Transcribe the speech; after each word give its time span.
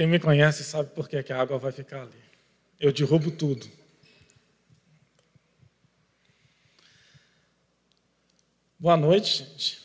Quem 0.00 0.06
me 0.06 0.18
conhece 0.18 0.64
sabe 0.64 0.88
por 0.94 1.06
que, 1.06 1.22
que 1.22 1.30
a 1.30 1.38
água 1.38 1.58
vai 1.58 1.70
ficar 1.72 2.00
ali. 2.00 2.22
Eu 2.80 2.90
derrubo 2.90 3.30
tudo. 3.30 3.68
Boa 8.78 8.96
noite, 8.96 9.44
gente. 9.44 9.82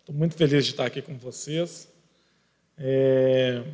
Estou 0.00 0.14
muito 0.14 0.36
feliz 0.36 0.66
de 0.66 0.72
estar 0.72 0.84
aqui 0.84 1.00
com 1.00 1.16
vocês. 1.16 1.88
É... 2.76 3.64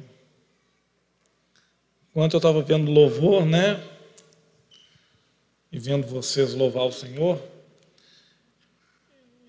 Enquanto 2.11 2.35
eu 2.35 2.39
estava 2.39 2.63
vendo 2.63 2.89
louvor, 2.89 3.45
né? 3.45 3.83
E 5.73 5.81
vendo 5.81 6.07
vocês 6.07 6.55
louvar 6.55 6.85
o 6.85 6.93
Senhor, 6.93 7.43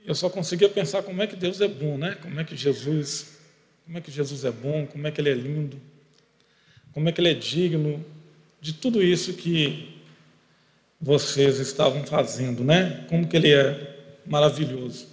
eu 0.04 0.16
só 0.16 0.32
conseguia 0.32 0.68
pensar 0.68 1.04
como 1.04 1.22
é 1.22 1.28
que 1.28 1.36
Deus 1.36 1.62
é 1.62 1.68
bom, 1.68 1.96
né? 1.96 2.16
Como 2.16 2.40
é 2.40 2.44
que 2.44 2.56
Jesus, 2.56 3.39
como 3.90 3.98
é 3.98 4.02
que 4.02 4.12
Jesus 4.12 4.46
é 4.46 4.52
bom, 4.52 4.86
como 4.86 5.08
é 5.08 5.12
que 5.12 5.20
ele 5.20 5.32
é 5.32 5.34
lindo, 5.34 5.82
como 6.94 7.10
é 7.10 7.12
que 7.12 7.20
ele 7.20 7.32
é 7.32 7.34
digno 7.34 8.06
de 8.62 8.72
tudo 8.72 9.02
isso 9.02 9.34
que 9.34 10.00
vocês 11.02 11.58
estavam 11.58 12.06
fazendo, 12.06 12.64
né? 12.64 13.08
Como 13.10 13.28
que 13.28 13.36
ele 13.36 13.52
é 13.52 13.98
maravilhoso. 14.28 15.08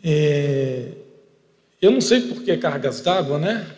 É, 0.00 0.92
eu 1.82 1.90
não 1.90 2.00
sei 2.00 2.20
por 2.20 2.44
que 2.44 2.56
cargas 2.56 3.00
d'água, 3.00 3.40
né? 3.40 3.76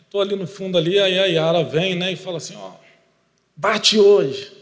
Estou 0.00 0.20
é, 0.20 0.24
ali 0.24 0.34
no 0.34 0.48
fundo 0.48 0.76
ali, 0.76 0.98
aí 0.98 1.16
a 1.16 1.26
Yara 1.26 1.62
vem 1.62 1.94
né, 1.94 2.10
e 2.10 2.16
fala 2.16 2.38
assim, 2.38 2.56
ó, 2.56 2.72
bate 3.54 4.00
hoje. 4.00 4.52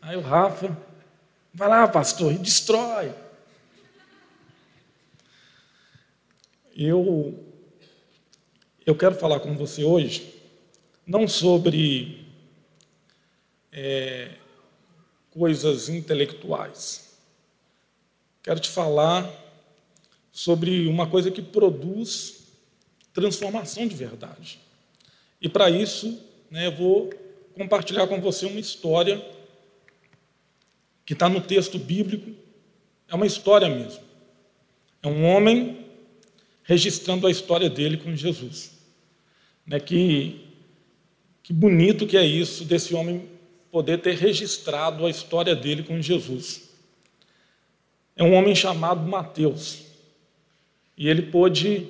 Aí 0.00 0.16
o 0.16 0.22
Rafa, 0.22 0.74
vai 1.52 1.68
lá, 1.68 1.86
pastor, 1.86 2.32
e 2.32 2.38
destrói. 2.38 3.27
Eu, 6.80 7.34
eu 8.86 8.94
quero 8.94 9.16
falar 9.16 9.40
com 9.40 9.56
você 9.56 9.82
hoje, 9.82 10.32
não 11.04 11.26
sobre 11.26 12.24
é, 13.72 14.36
coisas 15.32 15.88
intelectuais. 15.88 17.18
Quero 18.44 18.60
te 18.60 18.70
falar 18.70 19.28
sobre 20.30 20.86
uma 20.86 21.08
coisa 21.08 21.32
que 21.32 21.42
produz 21.42 22.46
transformação 23.12 23.84
de 23.84 23.96
verdade. 23.96 24.60
E 25.42 25.48
para 25.48 25.68
isso, 25.68 26.22
né, 26.48 26.68
eu 26.68 26.76
vou 26.76 27.10
compartilhar 27.54 28.06
com 28.06 28.20
você 28.20 28.46
uma 28.46 28.60
história 28.60 29.20
que 31.04 31.12
está 31.12 31.28
no 31.28 31.40
texto 31.40 31.76
bíblico. 31.76 32.30
É 33.08 33.16
uma 33.16 33.26
história 33.26 33.68
mesmo. 33.68 34.04
É 35.02 35.08
um 35.08 35.24
homem 35.24 35.87
registrando 36.68 37.26
a 37.26 37.30
história 37.30 37.70
dele 37.70 37.96
com 37.96 38.14
Jesus. 38.14 38.72
Né, 39.66 39.80
que, 39.80 40.44
que 41.42 41.50
bonito 41.50 42.06
que 42.06 42.14
é 42.14 42.24
isso 42.24 42.62
desse 42.62 42.94
homem 42.94 43.26
poder 43.72 44.02
ter 44.02 44.14
registrado 44.16 45.06
a 45.06 45.10
história 45.10 45.56
dele 45.56 45.82
com 45.82 46.00
Jesus. 46.02 46.68
É 48.14 48.22
um 48.22 48.34
homem 48.34 48.54
chamado 48.54 49.08
Mateus. 49.08 49.84
E 50.94 51.08
ele 51.08 51.22
pôde, 51.22 51.88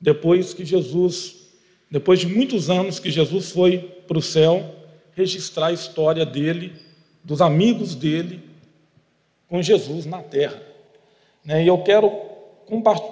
depois 0.00 0.52
que 0.52 0.64
Jesus, 0.64 1.46
depois 1.88 2.18
de 2.18 2.26
muitos 2.26 2.68
anos 2.68 2.98
que 2.98 3.10
Jesus 3.10 3.52
foi 3.52 3.78
para 4.08 4.18
o 4.18 4.22
céu, 4.22 4.84
registrar 5.14 5.68
a 5.68 5.72
história 5.72 6.26
dele, 6.26 6.72
dos 7.22 7.40
amigos 7.40 7.94
dele, 7.94 8.42
com 9.46 9.62
Jesus 9.62 10.06
na 10.06 10.22
terra. 10.22 10.60
Né? 11.44 11.62
E 11.62 11.68
eu 11.68 11.78
quero 11.84 12.25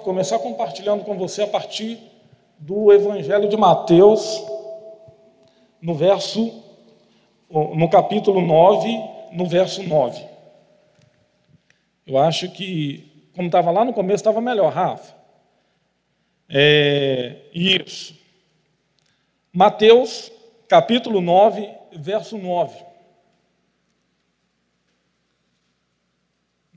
começar 0.02 0.38
compartilhando 0.38 1.05
com 1.05 1.16
você 1.16 1.42
a 1.42 1.47
partir 1.47 1.98
do 2.58 2.92
Evangelho 2.92 3.48
de 3.48 3.56
Mateus, 3.56 4.44
no 5.81 5.94
verso 5.94 6.65
no 7.50 7.88
capítulo 7.88 8.41
9, 8.41 8.88
no 9.32 9.47
verso 9.47 9.82
9. 9.82 10.25
Eu 12.06 12.19
acho 12.19 12.50
que, 12.50 13.31
como 13.34 13.47
estava 13.47 13.70
lá 13.70 13.84
no 13.84 13.92
começo, 13.92 14.16
estava 14.16 14.41
melhor, 14.41 14.72
Rafa. 14.72 15.15
É, 16.48 17.36
isso. 17.54 18.19
Mateus, 19.53 20.32
capítulo 20.69 21.21
9, 21.21 21.71
verso 21.92 22.36
9. 22.36 22.75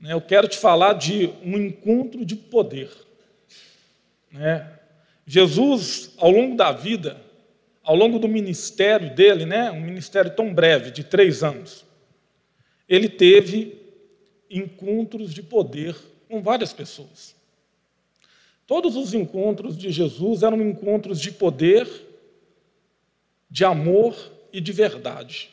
Eu 0.02 0.20
quero 0.20 0.46
te 0.46 0.56
falar 0.56 0.94
de 0.94 1.30
um 1.42 1.56
encontro 1.56 2.24
de 2.24 2.36
poder. 2.36 2.90
Né? 4.30 4.78
Jesus, 5.26 6.14
ao 6.18 6.30
longo 6.30 6.56
da 6.56 6.72
vida, 6.72 7.20
ao 7.82 7.96
longo 7.96 8.18
do 8.18 8.28
ministério 8.28 9.14
dele, 9.14 9.46
né, 9.46 9.70
um 9.70 9.80
ministério 9.80 10.34
tão 10.34 10.52
breve, 10.52 10.90
de 10.90 11.02
três 11.02 11.42
anos, 11.42 11.84
ele 12.88 13.08
teve 13.08 13.78
encontros 14.50 15.32
de 15.32 15.42
poder 15.42 15.96
com 16.28 16.42
várias 16.42 16.72
pessoas. 16.72 17.34
Todos 18.66 18.96
os 18.96 19.14
encontros 19.14 19.76
de 19.76 19.90
Jesus 19.90 20.42
eram 20.42 20.60
encontros 20.60 21.18
de 21.20 21.32
poder, 21.32 21.88
de 23.50 23.64
amor 23.64 24.14
e 24.52 24.60
de 24.60 24.72
verdade. 24.72 25.50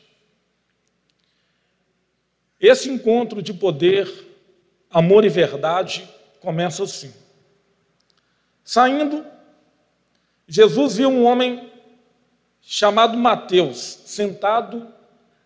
Esse 2.59 2.89
encontro 2.89 3.41
de 3.41 3.53
poder, 3.53 4.09
amor 4.95 5.25
e 5.25 5.29
verdade 5.29 6.07
começa 6.39 6.81
assim. 6.83 7.13
Saindo, 8.63 9.25
Jesus 10.47 10.95
viu 10.95 11.09
um 11.09 11.25
homem 11.25 11.69
chamado 12.61 13.17
Mateus, 13.17 13.99
sentado 14.05 14.87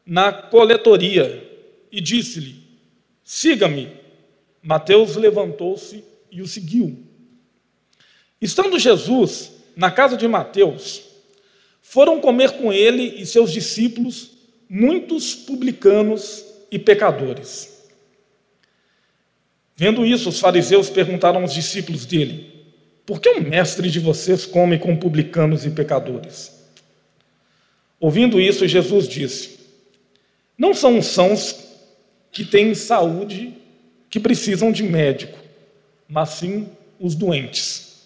na 0.06 0.32
coletoria, 0.32 1.50
e 1.92 2.00
disse-lhe: 2.00 2.64
Siga-me. 3.24 3.98
Mateus 4.62 5.16
levantou-se 5.16 6.04
e 6.30 6.44
o 6.44 6.48
seguiu. 6.48 7.04
Estando 8.40 8.78
Jesus 8.78 9.54
na 9.76 9.90
casa 9.90 10.16
de 10.16 10.28
Mateus, 10.28 11.02
foram 11.82 12.22
comer 12.22 12.52
com 12.52 12.72
ele 12.72 13.20
e 13.20 13.26
seus 13.26 13.52
discípulos 13.52 14.32
muitos 14.70 15.34
publicanos 15.34 16.46
e 16.70 16.78
pecadores. 16.78 17.79
Vendo 19.80 20.06
isso, 20.06 20.28
os 20.28 20.42
fariseus 20.42 20.90
perguntaram 20.90 21.42
aos 21.42 21.54
discípulos 21.54 22.06
dele: 22.06 22.66
Por 23.06 23.22
que 23.22 23.30
o 23.30 23.42
mestre 23.42 23.90
de 23.90 23.98
vocês 23.98 24.46
come 24.46 24.78
com 24.78 24.94
publicanos 24.94 25.66
e 25.66 25.70
pecadores? 25.70 26.68
Ouvindo 27.98 28.42
isso, 28.42 28.68
Jesus 28.68 29.08
disse: 29.08 29.58
Não 30.58 30.74
são 30.74 31.00
os 31.00 31.06
sãos 31.06 31.56
que 32.30 32.44
têm 32.44 32.76
saúde 32.76 33.54
que 34.10 34.20
precisam 34.20 34.70
de 34.70 34.84
médico, 34.84 35.40
mas 36.10 36.32
sim 36.32 36.68
os 37.00 37.16
doentes. 37.16 38.02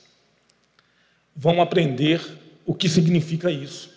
Vão 1.35 1.59
aprender 1.59 2.21
o 2.67 2.75
que 2.75 2.87
significa 2.87 3.49
isso. 3.49 3.89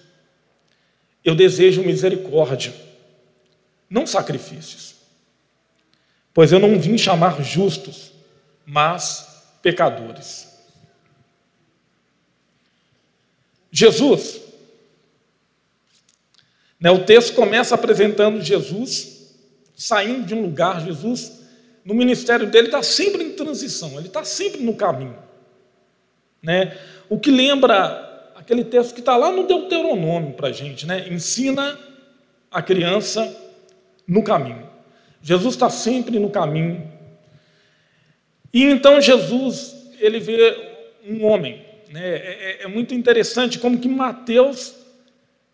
Eu 1.22 1.34
desejo 1.34 1.82
misericórdia, 1.82 2.72
não 3.91 4.06
sacrifícios, 4.06 4.95
pois 6.36 6.52
eu 6.52 6.58
não 6.58 6.78
vim 6.78 6.98
chamar 6.98 7.42
justos, 7.42 8.12
mas 8.66 9.56
pecadores. 9.62 10.54
Jesus 13.72 14.42
né, 16.78 16.91
o 16.91 17.06
texto 17.06 17.34
começa 17.34 17.75
apresentando 17.75 18.42
Jesus 18.42 19.34
saindo 19.75 20.26
de 20.26 20.34
um 20.34 20.42
lugar, 20.42 20.84
Jesus, 20.84 21.41
no 21.82 21.94
ministério 21.94 22.50
dele, 22.50 22.66
está 22.66 22.82
sempre 22.82 23.25
em 23.25 23.32
transição, 23.32 23.96
ele 23.96 24.08
está 24.08 24.22
sempre 24.22 24.62
no 24.62 24.75
caminho. 24.75 25.16
Né? 26.43 26.76
O 27.08 27.19
que 27.19 27.31
lembra 27.31 28.31
aquele 28.34 28.62
texto 28.62 28.93
que 28.93 29.00
está 29.00 29.16
lá 29.16 29.32
no 29.32 29.46
Deuteronômio 29.46 30.34
para 30.34 30.49
a 30.49 30.52
gente, 30.52 30.84
né? 30.84 31.08
ensina 31.08 31.78
a 32.50 32.61
criança 32.61 33.34
no 34.06 34.22
caminho. 34.22 34.65
Jesus 35.26 35.55
está 35.55 35.69
sempre 35.69 36.20
no 36.20 36.31
caminho. 36.31 36.88
E 38.55 38.62
então 38.62 39.00
Jesus, 39.00 39.75
ele 39.99 40.20
vê 40.20 40.56
um 41.05 41.25
homem. 41.25 41.67
Né? 41.90 42.00
É, 42.00 42.61
é, 42.61 42.62
é 42.62 42.69
muito 42.69 42.94
interessante 42.94 43.58
como 43.58 43.81
que 43.81 43.88
Mateus 43.88 44.76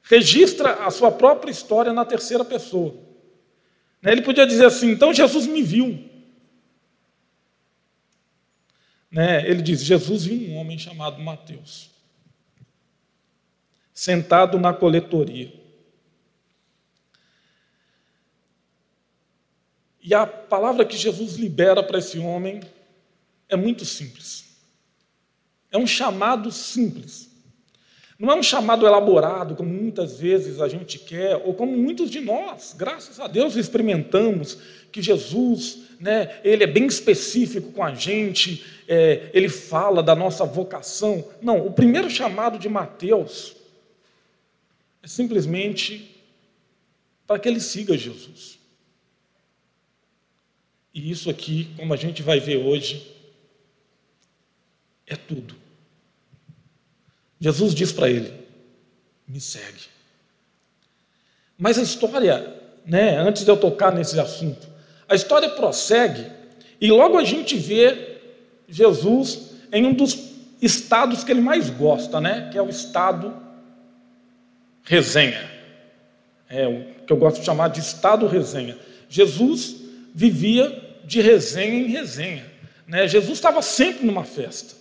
registra 0.03 0.85
a 0.85 0.91
sua 0.91 1.11
própria 1.11 1.51
história 1.51 1.91
na 1.91 2.05
terceira 2.05 2.45
pessoa. 2.45 2.95
Né, 4.03 4.13
ele 4.13 4.21
podia 4.21 4.47
dizer 4.47 4.67
assim: 4.67 4.91
então 4.91 5.15
Jesus 5.15 5.47
me 5.47 5.63
viu. 5.63 6.07
Né, 9.11 9.49
ele 9.49 9.63
diz: 9.63 9.83
Jesus 9.83 10.27
viu 10.27 10.51
um 10.51 10.57
homem 10.57 10.79
chamado 10.79 11.19
Mateus, 11.23 11.91
sentado 13.95 14.61
na 14.61 14.75
coletoria. 14.75 15.62
E 20.03 20.13
a 20.15 20.27
palavra 20.27 20.85
que 20.85 20.97
Jesus 20.97 21.35
libera 21.35 21.83
para 21.83 21.99
esse 21.99 22.19
homem 22.19 22.61
é 23.49 23.57
muito 23.57 23.85
simples. 23.85 24.45
É 25.71 25.79
um 25.79 25.87
chamado 25.87 26.51
simples. 26.51 27.31
Não 28.19 28.31
é 28.31 28.35
um 28.37 28.43
chamado 28.43 28.87
elaborado, 28.87 29.57
como 29.57 29.71
muitas 29.71 30.19
vezes 30.19 30.61
a 30.61 30.69
gente 30.69 30.99
quer, 30.99 31.37
ou 31.45 31.55
como 31.55 31.77
muitos 31.77 32.11
de 32.11 32.21
nós, 32.21 32.75
graças 32.77 33.19
a 33.19 33.27
Deus, 33.27 33.57
experimentamos 33.57 34.59
que 34.93 35.03
Jesus, 35.03 35.81
né, 35.99 36.39
ele 36.45 36.63
é 36.63 36.67
bem 36.67 36.87
específico 36.87 37.73
com 37.73 37.83
a 37.83 37.95
gente, 37.95 38.65
é, 38.87 39.31
ele 39.33 39.49
fala 39.49 40.03
da 40.03 40.15
nossa 40.15 40.45
vocação. 40.45 41.25
Não, 41.41 41.67
o 41.67 41.73
primeiro 41.73 42.09
chamado 42.11 42.59
de 42.59 42.69
Mateus 42.69 43.57
é 45.03 45.09
simplesmente 45.09 46.23
para 47.27 47.39
que 47.39 47.49
ele 47.49 47.61
siga 47.61 47.97
Jesus. 47.97 48.62
E 50.95 51.11
isso 51.11 51.31
aqui, 51.31 51.71
como 51.77 51.95
a 51.95 51.97
gente 51.97 52.23
vai 52.23 52.39
ver 52.39 52.59
hoje, 52.59 53.11
é 55.07 55.17
tudo. 55.17 55.55
Jesus 57.41 57.75
diz 57.75 57.93
para 57.93 58.11
ele: 58.11 58.33
me 59.27 59.41
segue. 59.41 59.91
Mas 61.57 61.79
a 61.79 61.83
história, 61.83 62.61
né, 62.85 63.17
antes 63.19 63.45
de 63.45 63.51
eu 63.51 63.57
tocar 63.57 63.93
nesse 63.93 64.19
assunto, 64.19 64.67
a 65.09 65.15
história 65.15 65.49
prossegue 65.51 66.31
e 66.81 66.91
logo 66.91 67.17
a 67.17 67.25
gente 67.25 67.57
vê 67.57 68.19
Jesus 68.69 69.53
em 69.73 69.87
um 69.87 69.95
dos 69.95 70.33
estados 70.61 71.23
que 71.25 71.31
ele 71.31 71.41
mais 71.41 71.71
gosta, 71.71 72.21
né, 72.21 72.49
que 72.51 72.59
é 72.59 72.63
o 72.63 72.69
estado 72.69 73.35
resenha. 74.83 75.51
É 76.49 76.67
o 76.67 77.05
que 77.07 77.13
eu 77.13 77.17
gosto 77.17 77.41
de 77.41 77.47
chamar 77.47 77.69
de 77.69 77.81
estado 77.81 78.27
resenha. 78.27 78.77
Jesus 79.09 79.77
vivia 80.15 80.82
de 81.05 81.21
resenha 81.21 81.75
em 81.75 81.87
resenha. 81.87 82.45
Né? 82.87 83.07
Jesus 83.09 83.39
estava 83.39 83.63
sempre 83.63 84.07
numa 84.07 84.25
festa. 84.25 84.75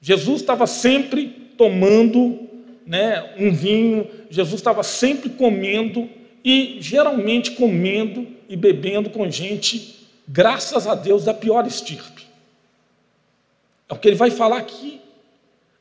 Jesus 0.00 0.40
estava 0.40 0.66
sempre 0.66 1.28
tomando 1.56 2.48
né, 2.86 3.34
um 3.38 3.52
vinho, 3.52 4.10
Jesus 4.28 4.60
estava 4.60 4.82
sempre 4.82 5.30
comendo 5.30 6.08
e 6.44 6.78
geralmente 6.80 7.52
comendo 7.52 8.26
e 8.48 8.56
bebendo 8.56 9.10
com 9.10 9.30
gente, 9.30 10.08
graças 10.26 10.86
a 10.86 10.94
Deus, 10.94 11.24
da 11.24 11.32
pior 11.32 11.66
estirpe. 11.66 12.26
É 13.88 13.94
o 13.94 13.98
que 13.98 14.08
ele 14.08 14.16
vai 14.16 14.30
falar 14.30 14.58
aqui, 14.58 15.00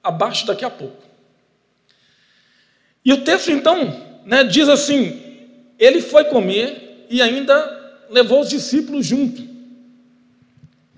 abaixo 0.04 0.46
daqui 0.46 0.64
a 0.64 0.70
pouco. 0.70 1.04
E 3.04 3.12
o 3.12 3.24
texto 3.24 3.52
então 3.52 4.00
né, 4.26 4.44
diz 4.44 4.70
assim: 4.70 5.20
ele 5.80 6.02
foi 6.02 6.26
comer 6.26 7.08
e 7.10 7.22
ainda 7.22 7.81
levou 8.12 8.42
os 8.42 8.50
discípulos 8.50 9.06
junto. 9.06 9.42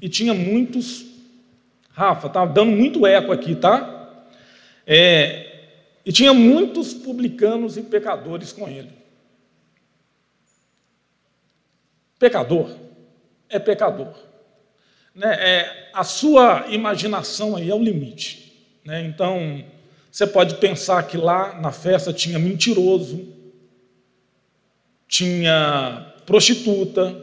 E 0.02 0.10
tinha 0.10 0.34
muitos. 0.34 1.06
Rafa, 1.92 2.28
tá 2.28 2.46
dando 2.46 2.72
muito 2.72 3.06
eco 3.06 3.32
aqui, 3.32 3.56
tá? 3.56 4.26
É, 4.86 5.54
e 6.06 6.12
tinha 6.12 6.34
muitos 6.34 6.94
publicanos 6.94 7.78
e 7.78 7.84
pecadores 7.84 8.52
com 8.52 8.68
ele. 8.68 8.92
Pecador 12.20 12.76
é 13.48 13.60
pecador. 13.60 14.14
Né? 15.14 15.36
É, 15.40 15.90
a 15.94 16.04
sua 16.04 16.66
imaginação 16.70 17.56
aí 17.56 17.70
é 17.70 17.76
o 17.76 17.84
limite. 17.84 18.68
Né? 18.84 19.06
Então, 19.06 19.64
você 20.12 20.26
pode 20.26 20.56
pensar 20.56 21.04
que 21.04 21.16
lá 21.16 21.60
na 21.62 21.72
festa 21.72 22.12
tinha 22.12 22.40
mentiroso, 22.40 23.32
tinha 25.08 26.13
prostituta, 26.26 27.16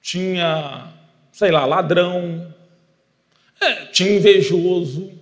tinha, 0.00 0.92
sei 1.32 1.50
lá, 1.50 1.64
ladrão, 1.66 2.54
é, 3.60 3.86
tinha 3.86 4.16
invejoso, 4.16 5.20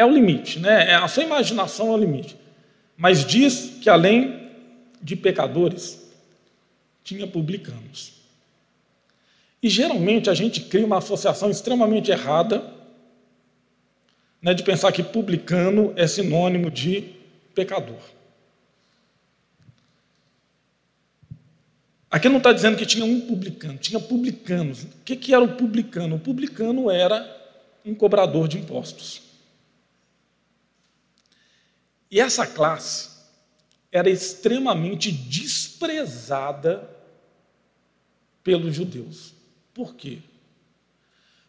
é 0.00 0.04
o 0.04 0.10
limite, 0.10 0.58
né? 0.58 0.92
É, 0.92 0.94
a 0.94 1.06
sua 1.06 1.24
imaginação 1.24 1.88
é 1.88 1.90
o 1.90 1.96
limite. 1.98 2.34
Mas 2.96 3.22
diz 3.22 3.78
que 3.82 3.90
além 3.90 4.50
de 5.02 5.14
pecadores, 5.14 6.10
tinha 7.04 7.26
publicanos. 7.26 8.14
E 9.62 9.68
geralmente 9.68 10.30
a 10.30 10.34
gente 10.34 10.62
cria 10.62 10.86
uma 10.86 10.96
associação 10.96 11.50
extremamente 11.50 12.10
errada 12.10 12.64
né, 14.40 14.54
de 14.54 14.62
pensar 14.62 14.90
que 14.90 15.02
publicano 15.02 15.92
é 15.96 16.06
sinônimo 16.06 16.70
de 16.70 17.04
pecador. 17.54 18.00
Aqui 22.10 22.28
não 22.28 22.38
está 22.38 22.52
dizendo 22.52 22.76
que 22.76 22.84
tinha 22.84 23.04
um 23.04 23.20
publicano, 23.20 23.78
tinha 23.78 24.00
publicanos. 24.00 24.82
O 24.82 24.88
que, 25.04 25.14
que 25.14 25.32
era 25.32 25.44
o 25.44 25.56
publicano? 25.56 26.16
O 26.16 26.20
publicano 26.20 26.90
era 26.90 27.38
um 27.86 27.94
cobrador 27.94 28.48
de 28.48 28.58
impostos. 28.58 29.22
E 32.10 32.20
essa 32.20 32.44
classe 32.44 33.10
era 33.92 34.10
extremamente 34.10 35.12
desprezada 35.12 36.88
pelos 38.42 38.74
judeus. 38.74 39.32
Por 39.72 39.94
quê? 39.94 40.18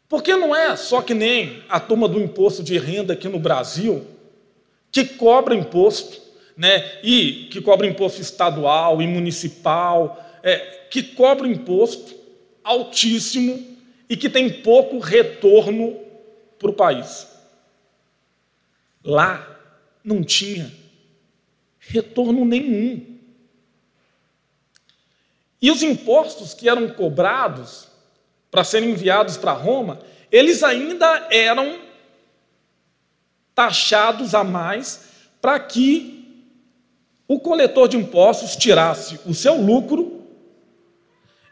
Porque 0.08 0.36
não 0.36 0.56
é 0.56 0.76
só 0.76 1.02
que 1.02 1.14
nem 1.14 1.64
a 1.70 1.80
turma 1.80 2.08
do 2.08 2.20
imposto 2.20 2.62
de 2.62 2.78
renda 2.78 3.14
aqui 3.14 3.28
no 3.28 3.40
Brasil, 3.40 4.06
que 4.92 5.06
cobra 5.06 5.56
imposto, 5.56 6.22
né, 6.56 7.00
e 7.02 7.48
que 7.50 7.62
cobra 7.62 7.88
imposto 7.88 8.22
estadual 8.22 9.02
e 9.02 9.08
municipal, 9.08 10.31
é, 10.44 10.88
que 10.90 11.04
cobra 11.04 11.48
imposto 11.48 12.16
altíssimo 12.64 13.78
e 14.10 14.18
que 14.18 14.30
tem 14.30 14.62
pouco 14.62 15.00
retorno 15.00 16.00
para 16.60 16.70
o 16.70 16.74
país. 16.74 17.28
Lá 19.04 19.48
não 20.04 20.24
tinha 20.24 20.72
retorno 21.80 22.46
nenhum. 22.46 23.18
E 25.62 25.72
os 25.72 25.82
impostos 25.84 26.54
que 26.54 26.68
eram 26.68 26.90
cobrados 26.90 27.88
para 28.50 28.64
serem 28.64 28.92
enviados 28.92 29.38
para 29.38 29.54
Roma, 29.54 30.00
eles 30.32 30.64
ainda 30.64 31.28
eram 31.32 31.80
taxados 33.56 34.34
a 34.36 34.44
mais 34.44 35.10
para 35.42 35.60
que 35.60 36.22
o 37.28 37.40
coletor 37.40 37.88
de 37.88 37.98
impostos 37.98 38.56
tirasse 38.56 39.20
o 39.26 39.34
seu 39.34 39.56
lucro 39.56 40.21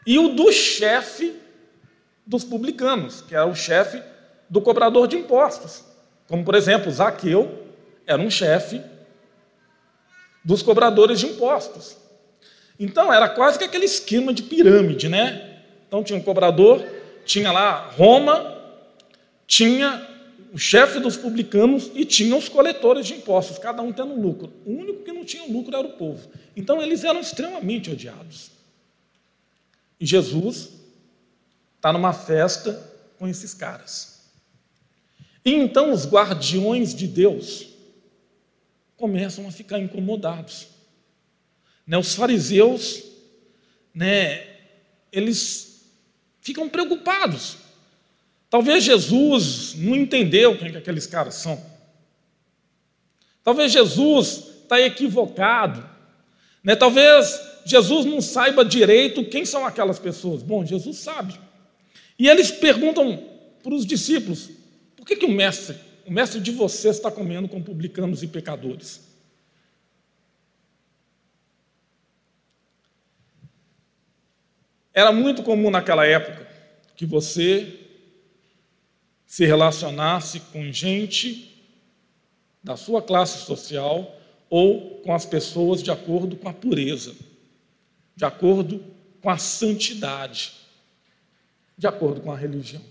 e 0.06 0.18
o 0.18 0.28
do 0.28 0.50
chefe 0.52 1.34
dos 2.26 2.44
publicanos, 2.44 3.22
que 3.22 3.34
era 3.34 3.46
o 3.46 3.54
chefe 3.54 4.02
do 4.48 4.60
cobrador 4.60 5.06
de 5.06 5.16
impostos, 5.16 5.84
como 6.28 6.44
por 6.44 6.54
exemplo 6.54 6.90
Zaqueu, 6.90 7.66
era 8.06 8.20
um 8.20 8.30
chefe 8.30 8.80
dos 10.44 10.62
cobradores 10.62 11.20
de 11.20 11.26
impostos. 11.26 11.96
Então, 12.78 13.12
era 13.12 13.28
quase 13.28 13.58
que 13.58 13.64
aquele 13.64 13.84
esquema 13.84 14.32
de 14.32 14.42
pirâmide, 14.42 15.08
né? 15.08 15.58
Então, 15.86 16.02
tinha 16.02 16.18
um 16.18 16.22
cobrador, 16.22 16.82
tinha 17.24 17.52
lá 17.52 17.90
Roma, 17.96 18.56
tinha 19.46 20.08
o 20.52 20.58
chefe 20.58 20.98
dos 20.98 21.16
publicanos 21.16 21.90
e 21.94 22.04
tinha 22.04 22.34
os 22.34 22.48
coletores 22.48 23.06
de 23.06 23.14
impostos, 23.14 23.58
cada 23.58 23.82
um 23.82 23.92
tendo 23.92 24.14
lucro. 24.14 24.52
O 24.64 24.72
único 24.72 25.04
que 25.04 25.12
não 25.12 25.24
tinha 25.24 25.44
lucro 25.44 25.76
era 25.76 25.86
o 25.86 25.92
povo. 25.92 26.30
Então, 26.56 26.80
eles 26.80 27.04
eram 27.04 27.20
extremamente 27.20 27.90
odiados. 27.90 28.50
E 30.00 30.06
Jesus 30.06 30.70
está 31.76 31.92
numa 31.92 32.12
festa 32.12 32.72
com 33.18 33.28
esses 33.28 33.52
caras. 33.52 34.30
E 35.44 35.52
então 35.52 35.92
os 35.92 36.06
guardiões 36.06 36.94
de 36.94 37.06
Deus 37.06 37.68
começam 38.96 39.46
a 39.46 39.52
ficar 39.52 39.78
incomodados. 39.78 40.68
Né, 41.86 41.98
os 41.98 42.14
fariseus, 42.14 43.02
né, 43.94 44.46
eles 45.12 45.86
ficam 46.40 46.68
preocupados. 46.68 47.58
Talvez 48.48 48.84
Jesus 48.84 49.74
não 49.76 49.94
entendeu 49.94 50.58
quem 50.58 50.70
que 50.70 50.78
aqueles 50.78 51.06
caras 51.06 51.34
são. 51.36 51.62
Talvez 53.42 53.72
Jesus 53.72 54.44
está 54.62 54.80
equivocado. 54.80 55.88
Né? 56.62 56.76
Talvez 56.76 57.40
Jesus 57.64 58.04
não 58.06 58.20
saiba 58.20 58.64
direito 58.64 59.24
quem 59.24 59.44
são 59.44 59.64
aquelas 59.64 59.98
pessoas. 59.98 60.42
Bom, 60.42 60.64
Jesus 60.64 60.98
sabe. 60.98 61.38
E 62.18 62.28
eles 62.28 62.50
perguntam 62.50 63.22
para 63.62 63.74
os 63.74 63.86
discípulos: 63.86 64.50
por 64.96 65.06
que, 65.06 65.16
que 65.16 65.26
o 65.26 65.30
mestre 65.30 65.76
o 66.10 66.12
mestre 66.12 66.40
de 66.40 66.50
vocês 66.50 66.96
está 66.96 67.08
comendo 67.08 67.48
com 67.48 67.62
publicanos 67.62 68.20
e 68.24 68.26
pecadores. 68.26 69.00
Era 74.92 75.12
muito 75.12 75.44
comum 75.44 75.70
naquela 75.70 76.04
época 76.04 76.48
que 76.96 77.06
você 77.06 77.78
se 79.24 79.46
relacionasse 79.46 80.40
com 80.52 80.72
gente 80.72 81.64
da 82.60 82.76
sua 82.76 83.00
classe 83.00 83.46
social 83.46 84.20
ou 84.50 85.00
com 85.02 85.14
as 85.14 85.24
pessoas 85.24 85.80
de 85.80 85.92
acordo 85.92 86.34
com 86.34 86.48
a 86.48 86.52
pureza, 86.52 87.14
de 88.16 88.24
acordo 88.24 88.82
com 89.20 89.30
a 89.30 89.38
santidade, 89.38 90.52
de 91.76 91.86
acordo 91.86 92.20
com 92.20 92.32
a 92.32 92.36
religião. 92.36 92.82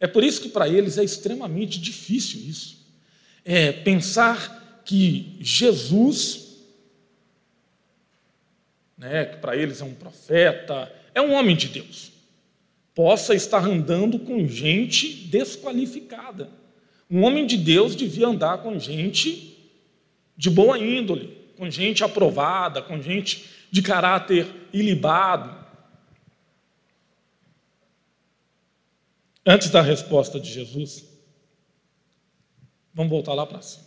É 0.00 0.06
por 0.06 0.22
isso 0.22 0.42
que 0.42 0.48
para 0.48 0.68
eles 0.68 0.98
é 0.98 1.04
extremamente 1.04 1.80
difícil 1.80 2.40
isso. 2.40 2.84
É 3.44 3.72
pensar 3.72 4.82
que 4.84 5.36
Jesus, 5.40 6.58
né, 8.98 9.24
que 9.24 9.36
para 9.38 9.56
eles 9.56 9.80
é 9.80 9.84
um 9.84 9.94
profeta, 9.94 10.92
é 11.14 11.20
um 11.20 11.32
homem 11.32 11.56
de 11.56 11.68
Deus, 11.68 12.12
possa 12.94 13.34
estar 13.34 13.64
andando 13.64 14.18
com 14.18 14.46
gente 14.46 15.08
desqualificada. 15.08 16.50
Um 17.10 17.22
homem 17.22 17.46
de 17.46 17.56
Deus 17.56 17.94
devia 17.94 18.26
andar 18.26 18.58
com 18.58 18.78
gente 18.78 19.56
de 20.36 20.50
boa 20.50 20.78
índole, 20.78 21.38
com 21.56 21.70
gente 21.70 22.02
aprovada, 22.02 22.82
com 22.82 23.00
gente 23.00 23.44
de 23.74 23.82
caráter 23.82 24.68
ilibado. 24.72 25.52
Antes 29.44 29.68
da 29.68 29.82
resposta 29.82 30.38
de 30.38 30.48
Jesus, 30.48 31.04
vamos 32.94 33.10
voltar 33.10 33.34
lá 33.34 33.44
para 33.44 33.60
cima. 33.60 33.86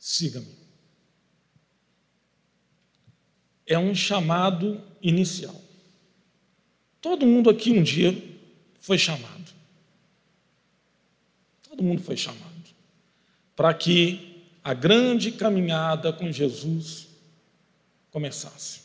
Siga-me. 0.00 0.52
É 3.64 3.78
um 3.78 3.94
chamado 3.94 4.82
inicial. 5.00 5.54
Todo 7.00 7.24
mundo 7.24 7.48
aqui 7.48 7.70
um 7.70 7.84
dia 7.84 8.20
foi 8.80 8.98
chamado. 8.98 9.52
Todo 11.62 11.84
mundo 11.84 12.02
foi 12.02 12.16
chamado. 12.16 12.42
Para 13.54 13.72
que 13.72 14.44
a 14.64 14.74
grande 14.74 15.30
caminhada 15.30 16.12
com 16.12 16.32
Jesus 16.32 17.05
começasse. 18.16 18.80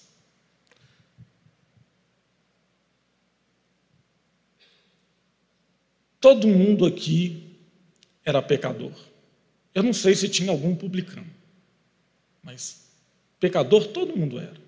Todo 6.20 6.46
mundo 6.50 6.86
aqui 6.86 7.56
era 8.26 8.42
pecador. 8.42 8.92
Eu 9.74 9.84
não 9.84 9.94
sei 9.94 10.16
se 10.16 10.28
tinha 10.28 10.52
algum 10.52 10.76
publicano, 10.76 11.32
mas 12.44 12.90
pecador 13.40 13.88
todo 13.88 14.18
mundo 14.18 14.38
era. 14.38 14.60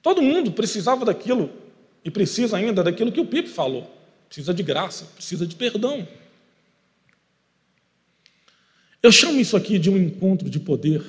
Todo 0.00 0.22
mundo 0.22 0.52
precisava 0.52 1.04
daquilo 1.04 1.50
e 2.04 2.10
precisa 2.10 2.56
ainda 2.56 2.84
daquilo 2.84 3.10
que 3.10 3.20
o 3.20 3.26
Pipe 3.26 3.48
falou. 3.48 3.92
Precisa 4.28 4.54
de 4.54 4.62
graça, 4.62 5.06
precisa 5.06 5.44
de 5.44 5.56
perdão. 5.56 6.06
Eu 9.02 9.10
chamo 9.10 9.40
isso 9.40 9.56
aqui 9.56 9.76
de 9.76 9.90
um 9.90 9.96
encontro 9.96 10.48
de 10.48 10.60
poder, 10.60 11.02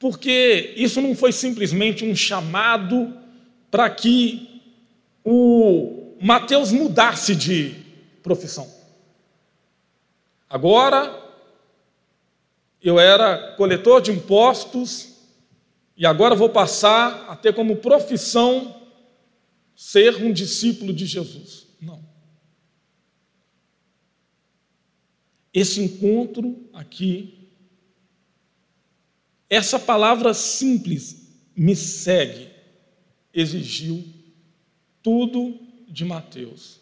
porque 0.00 0.72
isso 0.76 1.00
não 1.02 1.14
foi 1.14 1.30
simplesmente 1.30 2.06
um 2.06 2.16
chamado 2.16 3.14
para 3.70 3.88
que 3.90 4.62
o 5.22 6.16
Mateus 6.18 6.72
mudasse 6.72 7.36
de 7.36 7.74
profissão. 8.22 8.66
Agora, 10.48 11.22
eu 12.82 12.98
era 12.98 13.54
coletor 13.56 14.00
de 14.00 14.10
impostos 14.10 15.16
e 15.94 16.06
agora 16.06 16.34
vou 16.34 16.48
passar 16.48 17.26
a 17.28 17.36
ter 17.36 17.54
como 17.54 17.76
profissão 17.76 18.74
ser 19.76 20.16
um 20.16 20.32
discípulo 20.32 20.94
de 20.94 21.04
Jesus. 21.04 21.66
Não. 21.78 22.02
Esse 25.52 25.82
encontro 25.82 26.68
aqui, 26.72 27.39
essa 29.50 29.78
palavra 29.78 30.32
simples, 30.32 31.28
me 31.54 31.76
segue, 31.76 32.48
exigiu 33.34 34.02
tudo 35.02 35.58
de 35.88 36.04
Mateus 36.04 36.80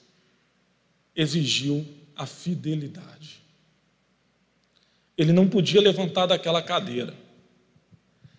exigiu 1.19 1.85
a 2.15 2.25
fidelidade. 2.25 3.43
Ele 5.17 5.33
não 5.33 5.49
podia 5.49 5.81
levantar 5.81 6.27
daquela 6.27 6.63
cadeira 6.63 7.13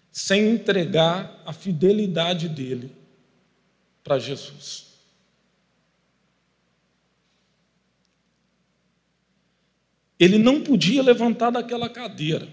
sem 0.10 0.50
entregar 0.50 1.44
a 1.46 1.52
fidelidade 1.52 2.48
dele 2.48 2.96
para 4.02 4.18
Jesus. 4.18 4.88
Ele 10.18 10.38
não 10.38 10.64
podia 10.64 11.04
levantar 11.04 11.50
daquela 11.50 11.90
cadeira 11.90 12.48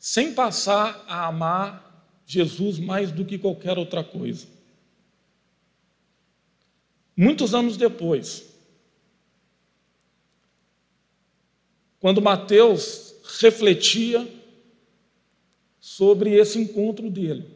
sem 0.00 0.32
passar 0.32 1.04
a 1.06 1.26
amar 1.26 2.08
Jesus 2.24 2.78
mais 2.78 3.12
do 3.12 3.22
que 3.22 3.36
qualquer 3.36 3.76
outra 3.76 4.02
coisa. 4.02 4.46
Muitos 7.14 7.54
anos 7.54 7.76
depois, 7.76 8.46
quando 12.00 12.22
Mateus 12.22 13.14
refletia 13.40 14.26
sobre 15.78 16.34
esse 16.34 16.58
encontro 16.58 17.10
dele, 17.10 17.46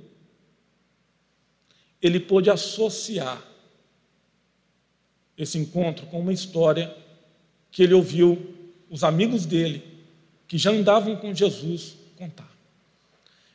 ele 2.02 2.20
pôde 2.20 2.50
associar 2.50 3.42
esse 5.38 5.56
encontro 5.56 6.04
com 6.06 6.20
uma 6.20 6.32
história 6.32 6.94
que 7.70 7.82
ele 7.82 7.94
ouviu 7.94 8.54
os 8.90 9.02
amigos 9.02 9.46
dele, 9.46 9.82
que 10.46 10.58
já 10.58 10.70
andavam 10.70 11.16
com 11.16 11.34
Jesus, 11.34 12.03
contar. 12.16 12.50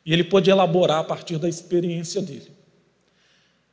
E 0.06 0.14
ele 0.14 0.24
pôde 0.24 0.50
elaborar 0.50 1.00
a 1.00 1.04
partir 1.04 1.38
da 1.38 1.48
experiência 1.48 2.22
dele. 2.22 2.52